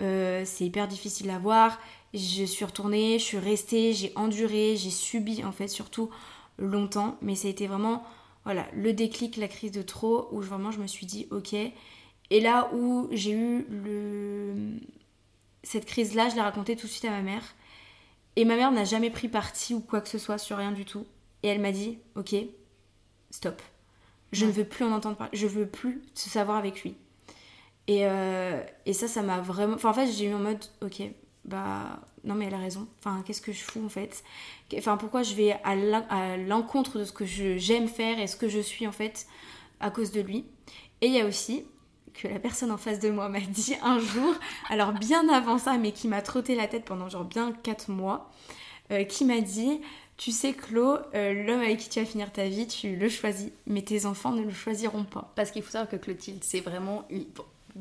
[0.01, 1.79] euh, c'est hyper difficile à voir.
[2.15, 6.11] Je suis retournée, je suis restée, j'ai enduré, j'ai subi en fait surtout
[6.59, 7.19] longtemps.
[7.21, 8.03] Mais ça a été vraiment,
[8.45, 11.55] voilà, le déclic, la crise de trop, où vraiment je me suis dit, ok.
[12.31, 14.55] Et là où j'ai eu le...
[15.63, 17.55] cette crise-là, je l'ai racontée tout de suite à ma mère.
[18.37, 20.85] Et ma mère n'a jamais pris parti ou quoi que ce soit sur rien du
[20.85, 21.07] tout.
[21.43, 22.35] Et elle m'a dit, ok,
[23.31, 23.61] stop.
[24.33, 24.49] Je ouais.
[24.49, 25.37] ne veux plus en entendre parler.
[25.37, 26.97] Je veux plus se savoir avec lui.
[27.87, 29.75] Et, euh, et ça, ça m'a vraiment.
[29.75, 31.03] Enfin, en fait, j'ai eu en mode, ok,
[31.45, 32.87] bah non, mais elle a raison.
[32.99, 34.23] Enfin, qu'est-ce que je fous en fait?
[34.77, 38.61] Enfin, pourquoi je vais à l'encontre de ce que j'aime faire et ce que je
[38.61, 39.27] suis en fait
[39.81, 40.45] à cause de lui?
[41.01, 41.65] Et il y a aussi
[42.13, 44.35] que la personne en face de moi m'a dit un jour,
[44.69, 48.31] alors bien avant ça, mais qui m'a trotté la tête pendant genre bien 4 mois,
[48.91, 49.81] euh, qui m'a dit
[50.19, 53.53] tu sais, Clo, euh, l'homme avec qui tu vas finir ta vie, tu le choisis,
[53.67, 55.33] mais tes enfants ne le choisiront pas.
[55.37, 57.25] Parce qu'il faut savoir que Clotilde, c'est vraiment une...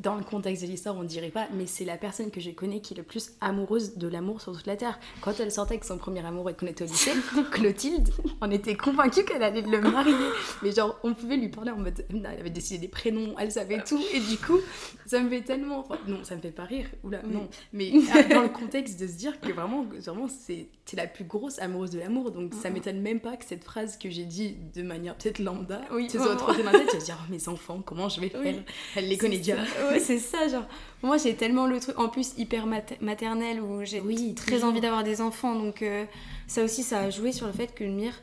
[0.02, 2.82] Dans le contexte de l'histoire, on dirait pas, mais c'est la personne que je connais
[2.82, 5.00] qui est le plus amoureuse de l'amour sur toute la Terre.
[5.22, 7.12] Quand elle sortait avec son premier amour et qu'on était au lycée,
[7.52, 8.10] Clotilde,
[8.42, 10.14] on était convaincus qu'elle allait le marier.
[10.62, 12.06] Mais genre, on pouvait lui parler en mode.
[12.10, 14.60] Elle avait décidé des prénoms, elle savait tout, et du coup,
[15.06, 15.80] ça me fait tellement.
[15.80, 17.48] Enfin, non, ça me fait pas rire, oula, non.
[17.74, 17.92] Mais
[18.30, 22.00] dans le contexte de se dire que vraiment, vraiment c'est la plus grosse amoureuse de
[22.00, 25.40] l'amour, donc ça m'étonne même pas que cette phrase que j'ai dit de manière peut-être
[25.40, 28.10] lambda, oui, se soit trottée dans la tête, je vais dire, oh, mes enfants, comment
[28.10, 28.42] je vais faire?
[28.42, 28.62] Oui.
[28.96, 29.56] Elle les connaît déjà.
[29.89, 30.65] Ouais, c'est ça, genre.
[31.04, 34.82] Moi, j'ai tellement le truc, en plus, hyper mat maternel, où j'ai oui, très envie
[34.82, 35.56] d'avoir des enfants.
[35.56, 36.06] Donc, euh,
[36.47, 38.13] ça aussi, ça a joué sur le fait que Mire,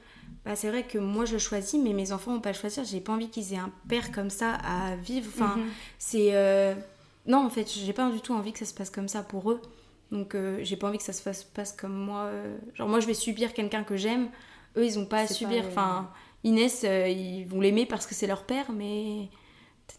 [0.44, 2.84] bah, c'est vrai que moi, je choisis, mais mes enfants vont pas le choisir.
[2.84, 5.30] J'ai pas envie qu'ils aient un père comme ça à vivre.
[5.34, 5.70] Enfin, mm -hmm.
[5.98, 6.28] c'est.
[6.32, 6.74] Euh...
[7.26, 9.50] Non, en fait, j'ai pas du tout envie que ça se passe comme ça pour
[9.50, 9.60] eux.
[10.10, 12.30] Donc, euh, j'ai pas envie que ça se fasse, passe comme moi.
[12.74, 14.28] Genre, moi, je vais subir quelqu'un que j'aime.
[14.76, 15.62] Eux, ils ont pas à subir.
[15.62, 16.10] Pas, enfin,
[16.42, 19.30] Inès, ils vont l'aimer parce que c'est leur père, mais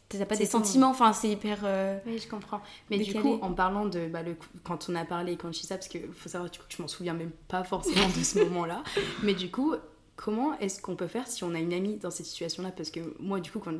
[0.09, 1.59] t'as pas des sentiments, enfin c'est hyper.
[1.63, 2.61] Euh, oui, je comprends.
[2.89, 3.17] Mais décalé.
[3.17, 4.07] du coup, en parlant de.
[4.07, 6.57] Bah, le, quand on a parlé, quand je dis ça, parce qu'il faut savoir que
[6.69, 8.83] je m'en souviens même pas forcément de ce moment-là,
[9.23, 9.73] mais du coup,
[10.15, 12.71] comment est-ce qu'on peut faire si on a une amie dans cette situation-là?
[12.71, 13.77] Parce que moi, du coup, quand,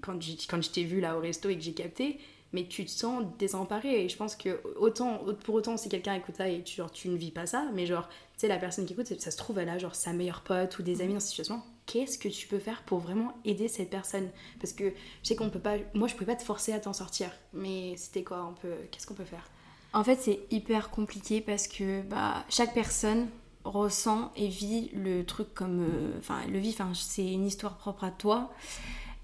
[0.00, 2.18] quand, quand je t'ai vu là au resto et que j'ai capté,
[2.52, 4.04] mais tu te sens désemparée.
[4.04, 7.08] Et je pense que autant, pour autant, si quelqu'un écoute ça et tu, genre, tu
[7.08, 9.58] ne vis pas ça, mais genre, tu sais, la personne qui écoute, ça se trouve,
[9.58, 12.46] elle a genre sa meilleure pote ou des amis dans cette situation qu'est-ce que tu
[12.46, 14.28] peux faire pour vraiment aider cette personne?
[14.60, 15.76] Parce que je sais qu'on peut pas.
[15.94, 17.30] Moi, je pouvais pas te forcer à t'en sortir.
[17.52, 19.50] Mais c'était quoi un peu Qu'est-ce qu'on peut faire?
[19.94, 23.28] En fait, c'est hyper compliqué parce que bah, chaque personne
[23.64, 25.86] ressent et vit le truc comme.
[26.18, 28.52] Enfin, euh, le vit, c'est une histoire propre à toi.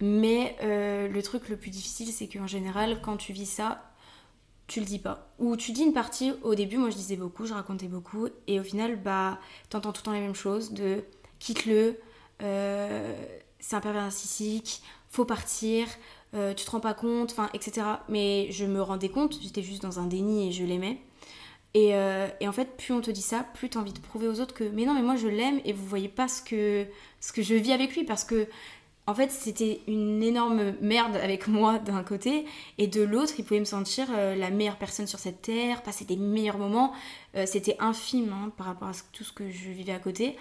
[0.01, 3.93] Mais euh, le truc le plus difficile, c'est qu'en général, quand tu vis ça,
[4.67, 5.29] tu le dis pas.
[5.39, 8.59] Ou tu dis une partie, au début, moi je disais beaucoup, je racontais beaucoup, et
[8.59, 11.05] au final, bah, t'entends tout le temps les mêmes choses de
[11.39, 11.93] quitte-le, euh,
[12.41, 15.87] c'est un pervers narcissique, faut partir,
[16.35, 17.87] euh, tu te rends pas compte, enfin, etc.
[18.09, 20.99] Mais je me rendais compte, j'étais juste dans un déni et je l'aimais.
[21.75, 23.99] Et, euh, et, en fait, plus on te dit ça, plus tu as envie de
[23.99, 26.43] prouver aux autres que mais non, mais moi je l'aime et vous voyez pas ce
[26.43, 26.87] que,
[27.21, 28.49] ce que je vis avec lui parce que
[29.07, 32.47] en fait, c'était une énorme merde avec moi d'un côté,
[32.79, 36.05] et de l'autre, il pouvait me sentir euh, la meilleure personne sur cette terre, passer
[36.05, 36.93] des meilleurs moments.
[37.37, 40.37] Euh, c'était infime hein, par rapport à tout ce que je vivais à côté,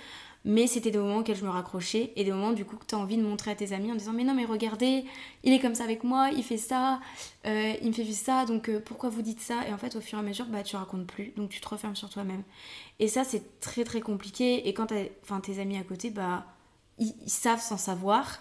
[0.45, 2.95] mais c'était des moments auxquels je me raccrochais, et des moments du coup que tu
[2.95, 5.05] as envie de montrer à tes amis en disant Mais non, mais regardez,
[5.43, 6.99] il est comme ça avec moi, il fait ça,
[7.45, 9.67] euh, il me fait vivre ça, donc pourquoi vous dites ça?
[9.67, 11.67] Et en fait, au fur et à mesure, bah, tu racontes plus, donc tu te
[11.67, 12.43] refermes sur toi-même.
[12.99, 16.45] Et ça, c'est très très compliqué, et quand as tes amis à côté, bah
[16.99, 18.39] ils, ils savent sans savoir.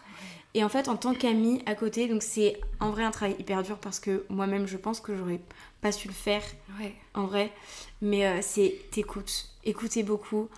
[0.55, 3.63] Et en fait, en tant qu'amie à côté, donc c'est en vrai un travail hyper
[3.63, 5.41] dur parce que moi-même, je pense que j'aurais
[5.81, 6.43] pas su le faire
[6.79, 6.95] ouais.
[7.15, 7.51] en vrai.
[8.03, 10.49] Mais euh, c'est t'écoutes, écoutez beaucoup.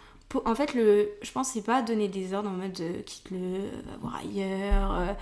[0.45, 3.97] En fait, le, je pense c'est pas donner des ordres en mode euh, quitte-le, va
[4.01, 4.95] voir ailleurs.
[4.95, 5.13] Euh,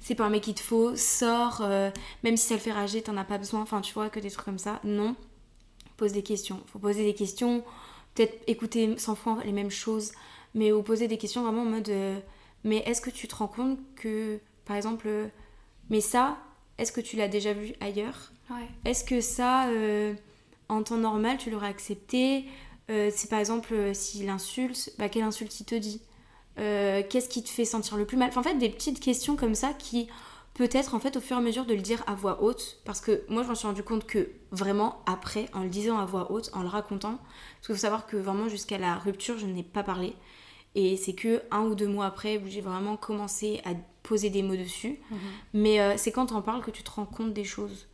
[0.00, 1.60] c'est pas un mec qu'il te faut, sors.
[1.62, 1.90] euh,
[2.22, 3.60] même si ça le fait rager, t'en as pas besoin.
[3.62, 4.80] Enfin, tu vois, que des trucs comme ça.
[4.84, 5.16] Non.
[5.96, 6.60] Pose des questions.
[6.66, 7.64] Faut poser des questions.
[8.14, 10.12] Peut-être écouter 100 fois les mêmes choses.
[10.54, 11.92] Mais ou poser des questions vraiment en mode
[12.62, 15.08] mais est-ce que tu te rends compte que, par exemple,
[15.88, 16.36] mais ça,
[16.76, 18.32] est-ce que tu l'as déjà vu ailleurs?
[18.50, 18.68] Ouais.
[18.84, 19.66] Est-ce que ça,
[20.68, 22.44] en temps normal, tu l'aurais accepté?
[22.90, 26.02] Euh, C'est par exemple, euh, s'il insulte, bah, quelle insulte il te dit
[26.58, 28.28] Euh, Qu'est-ce qui te fait sentir le plus mal?
[28.30, 30.08] Enfin, En fait, des petites questions comme ça qui,
[30.54, 33.00] peut-être, en fait, au fur et à mesure de le dire à voix haute, parce
[33.00, 36.32] que moi, je m'en suis rendu compte que vraiment, après, en le disant à voix
[36.32, 39.62] haute, en le racontant, parce qu'il faut savoir que vraiment, jusqu'à la rupture, je n'ai
[39.62, 40.14] pas parlé.
[40.74, 43.70] Et c'est que un ou deux mois après où j'ai vraiment commencé à
[44.02, 45.00] poser des mots dessus.
[45.52, 47.86] Mais euh, c'est quand t'en parles que tu te rends compte des choses.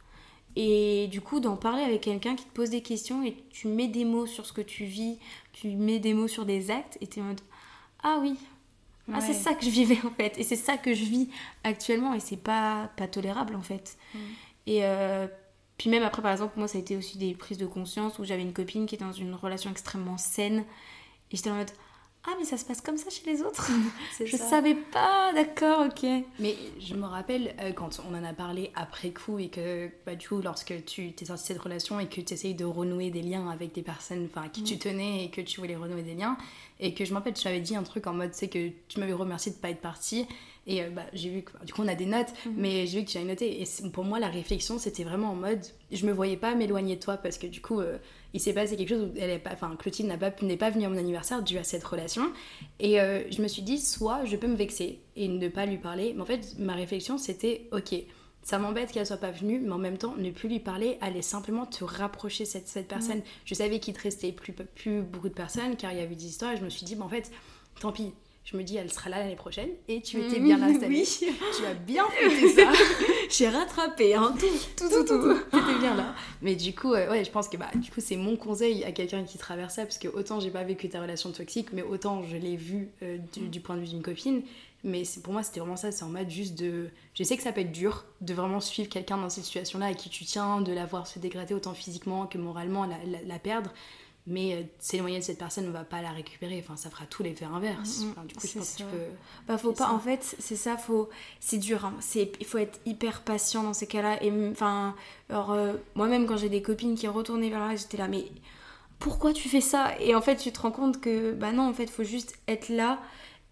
[0.56, 3.88] Et du coup, d'en parler avec quelqu'un qui te pose des questions et tu mets
[3.88, 5.18] des mots sur ce que tu vis,
[5.52, 7.40] tu mets des mots sur des actes et t'es en mode
[8.02, 8.38] Ah oui,
[9.12, 10.36] ah, c'est ça que je vivais en fait.
[10.38, 11.28] Et c'est ça que je vis
[11.62, 13.96] actuellement et c'est pas, pas tolérable en fait.
[14.14, 14.18] Mm.
[14.66, 15.28] Et euh,
[15.78, 18.24] puis même après, par exemple, moi, ça a été aussi des prises de conscience où
[18.24, 20.64] j'avais une copine qui était dans une relation extrêmement saine.
[21.30, 21.70] Et j'étais en mode
[22.28, 23.70] Ah, mais ça se passe comme ça chez les autres
[24.24, 24.48] Je ça.
[24.48, 26.08] savais pas, d'accord, ok.
[26.40, 30.16] Mais je me rappelle euh, quand on en a parlé après coup et que bah,
[30.16, 33.10] du coup lorsque tu t'es sorti de cette relation et que tu essayes de renouer
[33.10, 36.02] des liens avec des personnes enfin, à qui tu tenais et que tu voulais renouer
[36.02, 36.36] des liens
[36.80, 38.98] et que je me rappelle tu m'avais dit un truc en mode c'est que tu
[39.00, 40.26] m'avais remercié de pas être partie
[40.66, 43.04] et euh, bah, j'ai vu que du coup on a des notes mais j'ai vu
[43.04, 46.12] que tu avais noté et pour moi la réflexion c'était vraiment en mode je me
[46.12, 47.98] voyais pas m'éloigner de toi parce que du coup euh,
[48.34, 50.70] il s'est passé quelque chose où elle est pas enfin Clotilde n'a pas n'est pas
[50.70, 52.32] venue à mon anniversaire dû à cette relation
[52.78, 55.78] et euh, je me suis dit, soit je peux me vexer et ne pas lui
[55.78, 56.12] parler.
[56.14, 57.94] Mais en fait, ma réflexion, c'était, ok,
[58.42, 61.22] ça m'embête qu'elle soit pas venue, mais en même temps, ne plus lui parler, allait
[61.22, 63.22] simplement te rapprocher cette, cette personne.
[63.44, 66.26] Je savais qu'il te restait plus, plus beaucoup de personnes, car il y avait des
[66.26, 67.30] histoires, et je me suis dit, bah, en fait,
[67.80, 68.12] tant pis.
[68.46, 71.04] Je me dis, elle sera là l'année prochaine, et tu étais bien là cette année.
[71.04, 72.72] Tu as bien fêté ça.
[73.28, 75.34] J'ai rattrapé, hein, tout, tout, tout, tout.
[75.50, 76.14] T'étais bien là.
[76.42, 78.92] Mais du coup, euh, ouais, je pense que bah, du coup, c'est mon conseil à
[78.92, 82.22] quelqu'un qui traverse ça, parce que autant j'ai pas vécu ta relation toxique, mais autant
[82.22, 84.42] je l'ai vu euh, du, du point de vue d'une copine.
[84.84, 85.90] Mais pour moi, c'était vraiment ça.
[85.90, 86.90] C'est en mode juste de.
[87.14, 89.94] Je sais que ça peut être dur de vraiment suivre quelqu'un dans cette situation-là à
[89.94, 93.38] qui tu tiens, de la voir se dégrader autant physiquement que moralement, la, la- la
[93.40, 93.72] perdre.
[94.28, 96.60] Mais euh, s'éloigner de cette personne ne va pas la récupérer.
[96.64, 98.00] Enfin, ça fera tout l'effet inverse.
[98.00, 98.98] Mhm, Enfin, du coup, je pense que tu peux.
[99.46, 99.92] Bah faut pas, ça.
[99.92, 101.08] en fait, c'est ça, faut,
[101.38, 101.94] c'est dur, hein.
[102.00, 104.22] c'est, il faut être hyper patient dans ces cas-là.
[104.24, 104.94] Et m- enfin,
[105.30, 108.24] euh, moi-même quand j'ai des copines qui retournaient vers là, j'étais là, mais
[108.98, 109.92] pourquoi tu fais ça?
[110.00, 112.68] Et en fait, tu te rends compte que bah non, en fait, faut juste être
[112.68, 112.98] là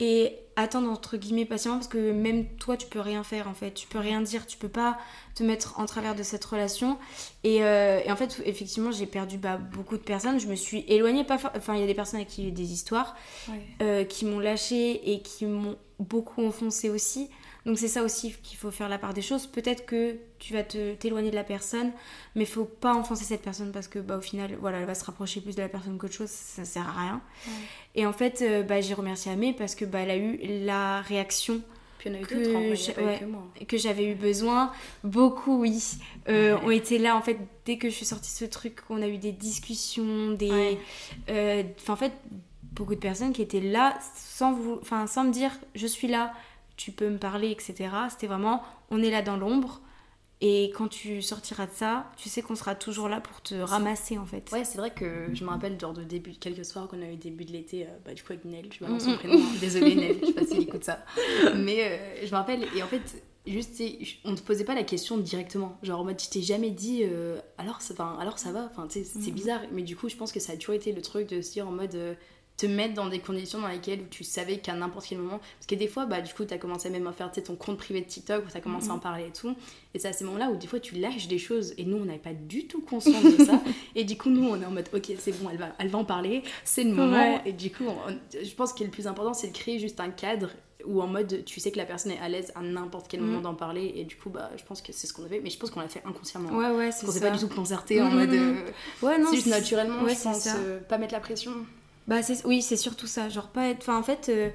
[0.01, 3.73] et attendre entre guillemets patiemment parce que même toi, tu peux rien faire en fait,
[3.73, 4.99] tu peux rien dire, tu peux pas
[5.35, 6.99] te mettre en travers de cette relation.
[7.43, 10.39] Et, euh, et en fait, effectivement, j'ai perdu bah, beaucoup de personnes.
[10.39, 12.53] Je me suis éloignée, pas, enfin, il y a des personnes avec qui j'ai eu
[12.53, 13.17] des histoires
[13.83, 17.31] euh, qui m'ont lâché et qui m'ont beaucoup enfoncé aussi.
[17.67, 19.47] Donc c'est ça aussi qu'il faut faire la part des choses.
[19.47, 21.93] Peut-être que tu vas te t'éloigner de la personne,
[22.35, 25.05] mais faut pas enfoncer cette personne parce que bah, au final, voilà, elle va se
[25.05, 27.23] rapprocher plus de la personne qu'autre chose, ça sert à rien.
[27.95, 31.01] Et en fait, euh, bah, j'ai remercié Amé parce que bah, elle a eu la
[31.01, 31.63] réaction
[31.99, 33.79] Puis il y en a eu Que en ouais.
[33.79, 34.71] j'avais eu besoin.
[35.03, 35.83] Beaucoup, oui,
[36.29, 37.17] euh, ont été là.
[37.17, 40.33] En fait, dès que je suis sortie de ce truc, on a eu des discussions,
[40.33, 40.51] des.
[40.51, 40.79] Ouais.
[41.31, 42.13] euh, en fait,
[42.75, 44.79] beaucoup de personnes qui étaient là sans, vous...
[44.83, 46.35] enfin, sans me dire je suis là,
[46.77, 47.75] tu peux me parler, etc.
[48.11, 49.81] C'était vraiment on est là dans l'ombre.
[50.41, 54.19] Et quand tu sortiras de ça, tu sais qu'on sera toujours là pour te ramasser
[54.19, 54.51] en fait.
[54.53, 57.17] Ouais, c'est vrai que je me rappelle genre de début, quelques soirs qu'on a eu
[57.17, 60.17] début de l'été, euh, bah, du coup avec Nel, je balance son prénom, désolée Nel,
[60.21, 61.03] je sais pas s'il écoute ça.
[61.57, 63.81] Mais euh, je me rappelle, et en fait, juste,
[64.25, 65.79] on ne te posait pas la question directement.
[65.83, 68.87] Genre en mode, tu t'es jamais dit, euh, alors, ça, enfin, alors ça va, enfin,
[68.91, 69.61] c'est bizarre.
[69.73, 71.67] Mais du coup, je pense que ça a toujours été le truc de se dire
[71.67, 71.95] en mode.
[71.95, 72.15] euh,
[72.57, 75.67] te mettre dans des conditions dans lesquelles où tu savais qu'à n'importe quel moment parce
[75.67, 78.01] que des fois bah du coup t'as commencé même à faire tu ton compte privé
[78.01, 79.57] de TikTok où t'as commencé à en parler et tout
[79.93, 82.05] et c'est à ces moments-là où des fois tu lâches des choses et nous on
[82.05, 83.61] n'avait pas du tout conscience de ça
[83.97, 85.99] et du coup nous on est en mode ok c'est bon elle va, elle va
[85.99, 87.41] en parler c'est le moment Ouais.
[87.45, 90.11] et du coup on- je pense que le plus important c'est de créer juste un
[90.11, 90.51] cadre
[90.87, 93.27] où en mode tu sais que la personne est à l'aise à n'importe quel Mhm.
[93.27, 95.51] moment d'en parler et du coup bah je pense que c'est ce qu'on avait mais
[95.51, 97.31] je pense qu'on l'a fait inconsciemment Ouais, ouais, c'est qu'on s'est ça.
[97.31, 98.15] pas du tout concerté en Mhm.
[98.15, 98.55] mode euh,
[99.03, 100.55] Ouais, non, c'est juste naturellement ouais, je pense ça.
[100.57, 101.53] euh, pas mettre la pression
[102.07, 103.29] Bah oui, c'est surtout ça.
[103.29, 103.89] Genre pas être...
[103.89, 104.51] En fait, euh,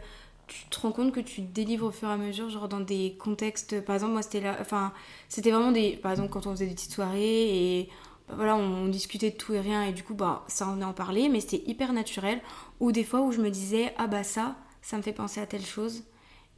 [0.47, 3.15] tu te rends compte que tu délivres au fur et à mesure, genre dans des
[3.19, 3.81] contextes...
[3.81, 4.57] Par exemple, moi c'était là...
[4.61, 4.93] Enfin,
[5.29, 5.97] c'était vraiment des...
[5.97, 7.89] Par exemple, quand on faisait des petites soirées et...
[8.27, 10.81] bah, voilà, on, on discutait de tout et rien et du coup, bah, ça on
[10.81, 12.41] en parlait, mais c'était hyper naturel.
[12.79, 15.45] Ou des fois où je me disais, ah bah ça, ça me fait penser à
[15.47, 16.03] telle chose.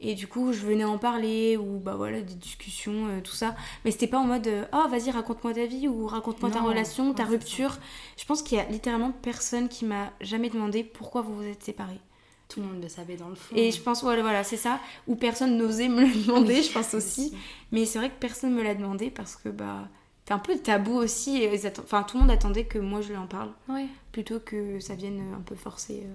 [0.04, 3.54] Et du coup, je venais en parler, ou bah voilà, des discussions, euh, tout ça.
[3.84, 6.66] Mais c'était pas en mode, euh, oh vas-y, raconte-moi ta vie, ou raconte-moi ta Non,
[6.66, 7.78] relation, ta rupture.
[8.18, 11.62] Je pense qu'il y a littéralement personne qui m'a jamais demandé pourquoi vous vous êtes
[11.62, 12.00] séparés.
[12.48, 14.80] tout le monde le savait dans le fond Et je pense, voilà, voilà c'est ça.
[15.06, 17.32] Ou personne n'osait me le demander, je pense aussi.
[17.70, 19.88] Mais c'est vrai que personne me l'a demandé parce que bah,
[20.26, 21.42] c'est un peu tabou aussi.
[21.42, 24.78] et Enfin, tout le monde attendait que moi je lui en parle, ouais plutôt que
[24.80, 26.02] ça vienne un peu forcer.
[26.06, 26.14] euh.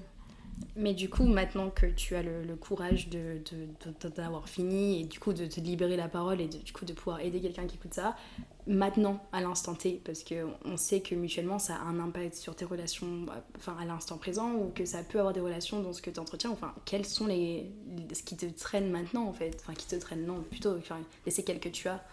[0.75, 3.41] Mais du coup, maintenant que tu as le, courage de,
[4.15, 7.19] d'avoir fini et du coup de te libérer la parole et du coup de pouvoir
[7.21, 8.15] aider quelqu'un qui écoute ça,
[8.67, 12.65] maintenant, à l'instant T, parce qu'on sait que mutuellement ça a un impact sur tes
[12.65, 16.09] relations enfin, à l'instant présent ou que ça peut avoir des relations dans ce que
[16.09, 16.51] tu entretiens.
[16.51, 17.71] Enfin, quels sont les,
[18.13, 19.57] ce qui te traîne maintenant en fait?
[19.61, 22.03] Enfin, qui te traîne, non, plutôt enfin, les séquelles que tu as?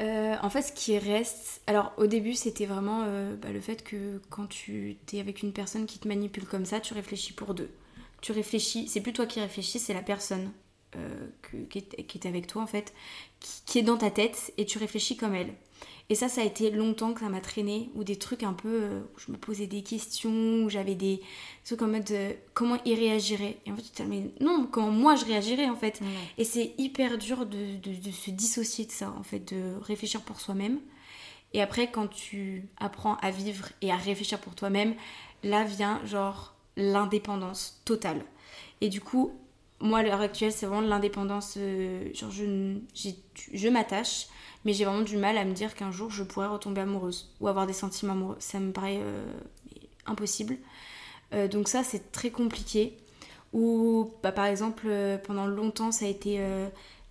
[0.00, 1.60] Euh, en fait, ce qui reste.
[1.66, 5.52] Alors, au début, c'était vraiment euh, bah, le fait que quand tu es avec une
[5.52, 7.70] personne qui te manipule comme ça, tu réfléchis pour deux
[8.20, 10.50] tu réfléchis, c'est plus toi qui réfléchis, c'est la personne
[10.96, 11.28] euh,
[11.68, 12.92] qui, est, avec toi en fait,
[13.40, 15.54] qui, est dans ta tête et tu réfléchis comme elle.
[16.10, 18.68] Et ça, ça a été longtemps que ça m'a traîné, ou des trucs un peu
[18.68, 21.20] euh, où je me posais des questions, où j'avais des
[21.66, 23.58] trucs en mode euh, comment il réagirait.
[23.66, 26.00] Et en fait, tu te dis, mais non, comment moi je réagirais en fait.
[26.38, 30.40] Et c'est hyper dur de, de, se dissocier de ça, en fait, de réfléchir pour
[30.40, 30.80] soi-même.
[31.52, 34.94] Et après, quand tu apprends à vivre et à réfléchir pour toi-même,
[35.42, 38.24] là vient genre l'indépendance totale.
[38.80, 39.32] Et du coup,
[39.80, 41.54] moi, à l'heure actuelle, c'est vraiment l'indépendance.
[41.58, 42.74] Euh, genre, je,
[43.52, 44.26] je m'attache,
[44.64, 47.48] mais j'ai vraiment du mal à me dire qu'un jour je pourrais retomber amoureuse ou
[47.48, 48.36] avoir des sentiments amoureux.
[48.38, 49.24] Ça me paraît euh,
[50.06, 50.56] impossible.
[51.34, 52.96] Euh, donc, ça, c'est très compliqué.
[53.52, 54.88] Ou, bah, par exemple,
[55.24, 56.38] pendant longtemps, ça a été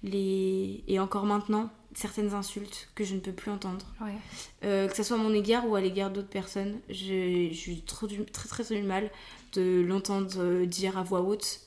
[0.04, 0.84] les.
[0.88, 3.86] Et encore maintenant, certaines insultes que je ne peux plus entendre.
[4.62, 6.80] que ce soit à mon égard ou à l'égard d'autres personnes.
[6.90, 9.10] J'ai eu trop très, très, très du mal
[9.54, 11.62] de l'entendre euh, dire à voix haute,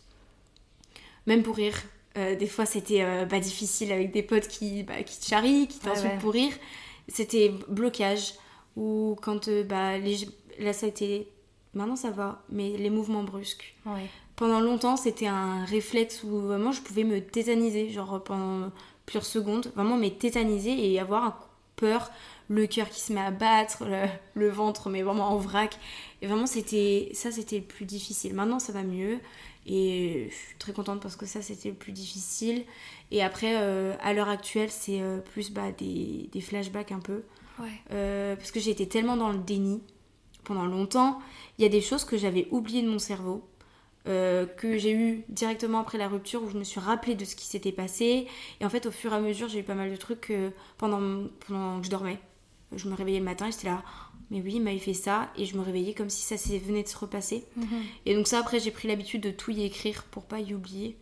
[1.27, 1.77] même pour rire.
[2.17, 5.69] Euh, des fois, c'était euh, bah, difficile avec des potes qui, bah, qui te charrient,
[5.69, 6.53] qui t'insultent pour rire.
[7.09, 8.35] C'était blocage.
[8.77, 10.29] Ou quand bah, les...
[10.59, 11.29] là, ça a été.
[11.75, 13.77] Maintenant, ça va, mais les mouvements brusques.
[14.35, 18.71] Pendant longtemps, c'était un réflexe où vraiment je pouvais me tétaniser, genre pendant
[19.07, 22.11] plusieurs secondes, vraiment me tétaniser et avoir peur
[22.49, 23.85] le cœur qui se met à battre,
[24.35, 25.79] le, ventre mais vraiment en vrac.
[26.21, 28.35] Et vraiment c'était ça c'était le plus difficile.
[28.35, 29.19] Maintenant ça va mieux
[29.67, 32.65] et je suis très contente parce que ça c'était le plus difficile.
[33.11, 37.23] Et après euh, à l'heure actuelle c'est euh, plus bah, des, des, flashbacks un peu.
[37.93, 39.83] Euh, parce que j'ai été tellement dans le déni
[40.45, 41.21] pendant longtemps.
[41.59, 43.47] Il y a des choses que j'avais oubliées de mon cerveau.
[44.07, 47.45] que j'ai eu directement après la rupture où je me suis rappelé de ce qui
[47.45, 48.27] s'était passé
[48.61, 50.33] et en fait au fur et à mesure j'ai eu pas mal de trucs
[50.79, 52.19] pendant, pendant que je dormais
[52.77, 53.83] je me réveillais le matin et j'étais là,
[54.31, 55.29] mais oui, il m'avait fait ça.
[55.37, 57.45] Et je me réveillais comme si ça venait de se repasser.
[57.57, 57.67] Mhm.
[58.07, 60.97] Et donc ça, après, j'ai pris l'habitude de tout y écrire pour pas y oublier.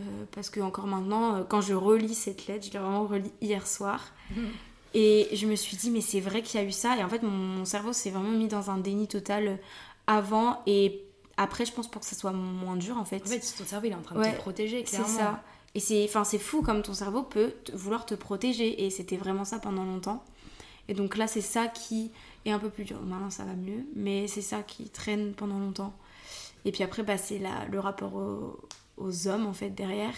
[0.00, 3.32] Euh, parce que encore maintenant, euh, quand je relis cette lettre, je l'ai vraiment relis
[3.40, 4.12] hier soir.
[4.30, 4.48] Mhm.
[4.94, 6.96] Et je me suis dit, mais c'est vrai qu'il y a eu ça.
[6.96, 9.58] Et en fait, mon, cerveau s'est vraiment mis dans un déni total
[10.06, 10.62] avant.
[10.66, 11.02] Et
[11.36, 13.22] après, je pense pour que ça soit moins dur, en fait.
[13.22, 15.06] En fait, ton cerveau, il est en train de te protéger, clairement.
[15.06, 15.42] C'est ça.
[15.74, 18.86] Et c'est fou comme ton cerveau peut vouloir te protéger.
[18.86, 20.24] Et c'était vraiment ça pendant longtemps.
[20.88, 22.10] Et donc là, c'est ça qui
[22.44, 23.00] est un peu plus dur.
[23.02, 25.94] Maintenant, ça va mieux, mais c'est ça qui traîne pendant longtemps.
[26.64, 28.14] Et puis après, bah, c'est le rapport
[28.96, 30.14] aux, hommes, en fait, derrière.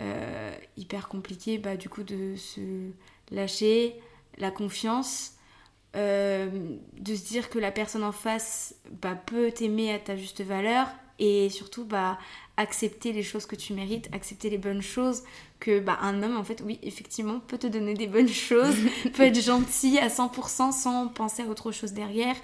[0.00, 2.90] Euh, hyper compliqué, bah, du coup, de se
[3.30, 4.00] lâcher,
[4.38, 5.32] la confiance,
[5.96, 10.42] euh, de se dire que la personne en face bah, peut t'aimer à ta juste
[10.42, 10.86] valeur
[11.18, 12.18] et surtout bah,
[12.58, 15.22] accepter les choses que tu mérites, accepter les bonnes choses,
[15.60, 18.76] que bah, un homme en fait oui effectivement peut te donner des bonnes choses,
[19.14, 22.36] peut être gentil à 100% sans penser à autre chose derrière,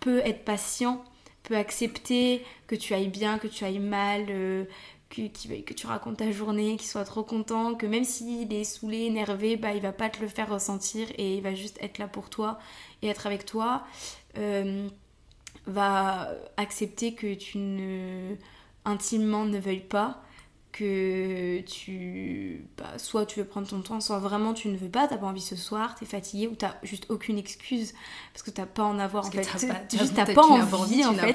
[0.00, 1.04] peut être patient,
[1.42, 4.64] peut accepter que tu ailles bien, que tu ailles mal, euh,
[5.10, 5.22] que,
[5.60, 9.56] que, tu racontes ta journée, qu'il soit trop content, que même s'il est saoulé, énervé,
[9.56, 12.30] bah, il va pas te le faire ressentir et il va juste être là pour
[12.30, 12.58] toi
[13.02, 13.84] et être avec toi.
[14.38, 14.88] Euh,
[15.66, 18.34] va accepter que tu ne
[18.88, 20.22] intimement ne veuilles pas
[20.72, 25.08] que tu bah, soit tu veux prendre ton temps soit vraiment tu ne veux pas
[25.08, 27.94] t'as pas envie ce soir t'es fatigué ou t'as juste aucune excuse
[28.32, 29.42] parce que t'as pas en avoir en fait.
[29.90, 31.34] juste t'as pas, envie, en fait.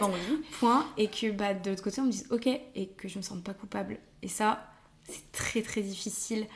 [0.59, 0.85] point.
[0.97, 3.43] Et que bah de l'autre côté on me dise ok et que je me sente
[3.43, 3.99] pas coupable.
[4.21, 4.71] Et ça
[5.03, 6.47] c'est très très difficile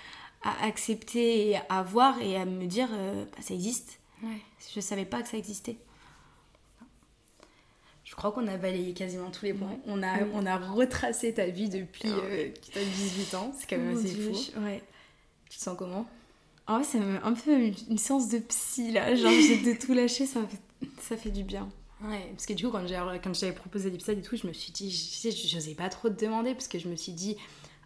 [0.43, 3.99] à accepter et à voir et à me dire euh, bah, ça existe.
[4.23, 4.41] Ouais.
[4.73, 5.77] je savais pas que ça existait
[8.07, 9.77] je crois qu'on a balayé quasiment tous les points.
[9.85, 13.51] On, a, on a retracé ta vie depuis euh, que tu as 18 ans.
[13.57, 14.61] C'est quand même assez fou.
[14.61, 14.81] Ouais.
[15.49, 16.05] Tu te sens comment?
[16.67, 17.51] Ah ouais, c'est un peu
[17.89, 19.13] une séance de psy là.
[19.13, 21.67] Genre, j'ai de tout lâcher, ça fait, ça fait du bien.
[22.01, 24.89] Ouais, parce que du coup, quand j'avais proposé l'épisode et tout, je me suis dit,
[24.89, 27.35] je n'osais pas trop te demander parce que je me suis dit,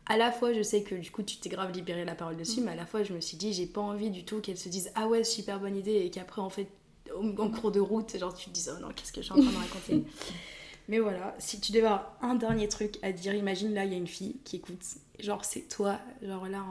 [0.05, 2.61] à la fois, je sais que du coup, tu t'es grave libéré la parole dessus,
[2.61, 2.65] mm.
[2.65, 4.69] mais à la fois, je me suis dit, j'ai pas envie du tout qu'elle se
[4.69, 6.67] dise, ah ouais, super bonne idée, et qu'après, en fait,
[7.15, 9.41] en cours de route, genre tu te dis oh non, qu'est-ce que je suis en
[9.41, 10.03] train de raconter
[10.87, 13.93] Mais voilà, si tu devais avoir un dernier truc à dire, imagine là, il y
[13.93, 14.83] a une fille qui écoute,
[15.19, 16.65] genre c'est toi, genre là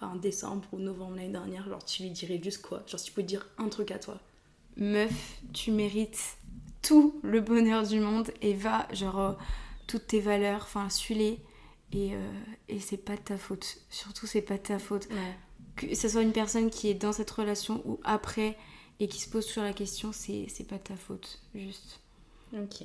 [0.00, 2.82] en, décembre ou novembre l'année dernière, genre tu lui dirais juste quoi?
[2.86, 4.18] Genre tu pouvais dire un truc à toi.
[4.76, 6.38] Meuf, tu mérites
[6.82, 9.36] tout le bonheur du monde et va, genre,
[9.86, 11.40] toutes tes valeurs, enfin, suis-les.
[11.92, 12.32] Et, euh,
[12.68, 13.78] et c'est pas de ta faute.
[13.90, 15.08] Surtout, c'est pas de ta faute.
[15.76, 18.56] Que ce soit une personne qui est dans cette relation ou après
[19.00, 21.40] et qui se pose toujours la question, c'est pas de ta faute.
[21.54, 22.00] Juste.
[22.54, 22.84] Ok.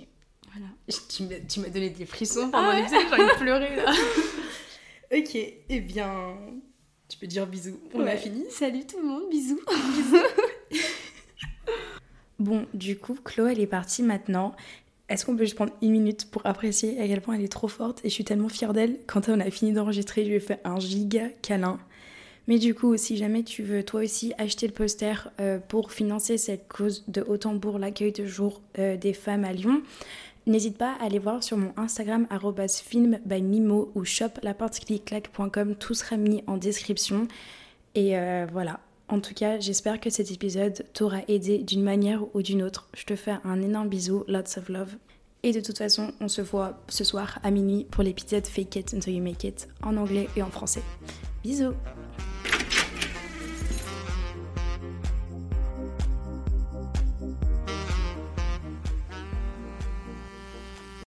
[0.51, 0.67] Voilà.
[1.47, 3.91] Tu m'as donné des frissons pendant l'épisode, j'ai envie de pleurer là.
[5.15, 5.35] Ok,
[5.69, 6.35] eh bien,
[7.07, 7.79] tu peux dire bisous.
[7.93, 8.17] On a Ouais.
[8.17, 8.43] fini.
[8.49, 9.59] Salut tout le monde, bisous.
[12.39, 14.55] Bon, du coup, Chloé, elle est partie maintenant.
[15.07, 17.67] Est-ce qu'on peut juste prendre une minute pour apprécier à quel point elle est trop
[17.67, 18.03] forte?
[18.03, 18.99] Et je suis tellement fière d'elle.
[19.07, 21.79] Quand on a fini d'enregistrer, je lui ai fait un giga câlin.
[22.47, 26.37] Mais du coup, si jamais tu veux toi aussi acheter le poster euh, pour financer
[26.37, 29.81] cette cause de Haut-Tambour, l'accueil de jour euh, des femmes à Lyon,
[30.45, 32.27] n'hésite pas à aller voir sur mon Instagram
[32.69, 35.75] film by Mimo ou shop laportecliclac.com.
[35.75, 37.27] Tout sera mis en description.
[37.95, 38.79] Et euh, voilà.
[39.07, 42.89] En tout cas, j'espère que cet épisode t'aura aidé d'une manière ou d'une autre.
[42.95, 44.95] Je te fais un énorme bisou, lots of love.
[45.43, 48.93] Et de toute façon, on se voit ce soir à minuit pour l'épisode Fake It
[48.95, 50.81] Until You Make It en anglais et en français.
[51.43, 51.73] Bisous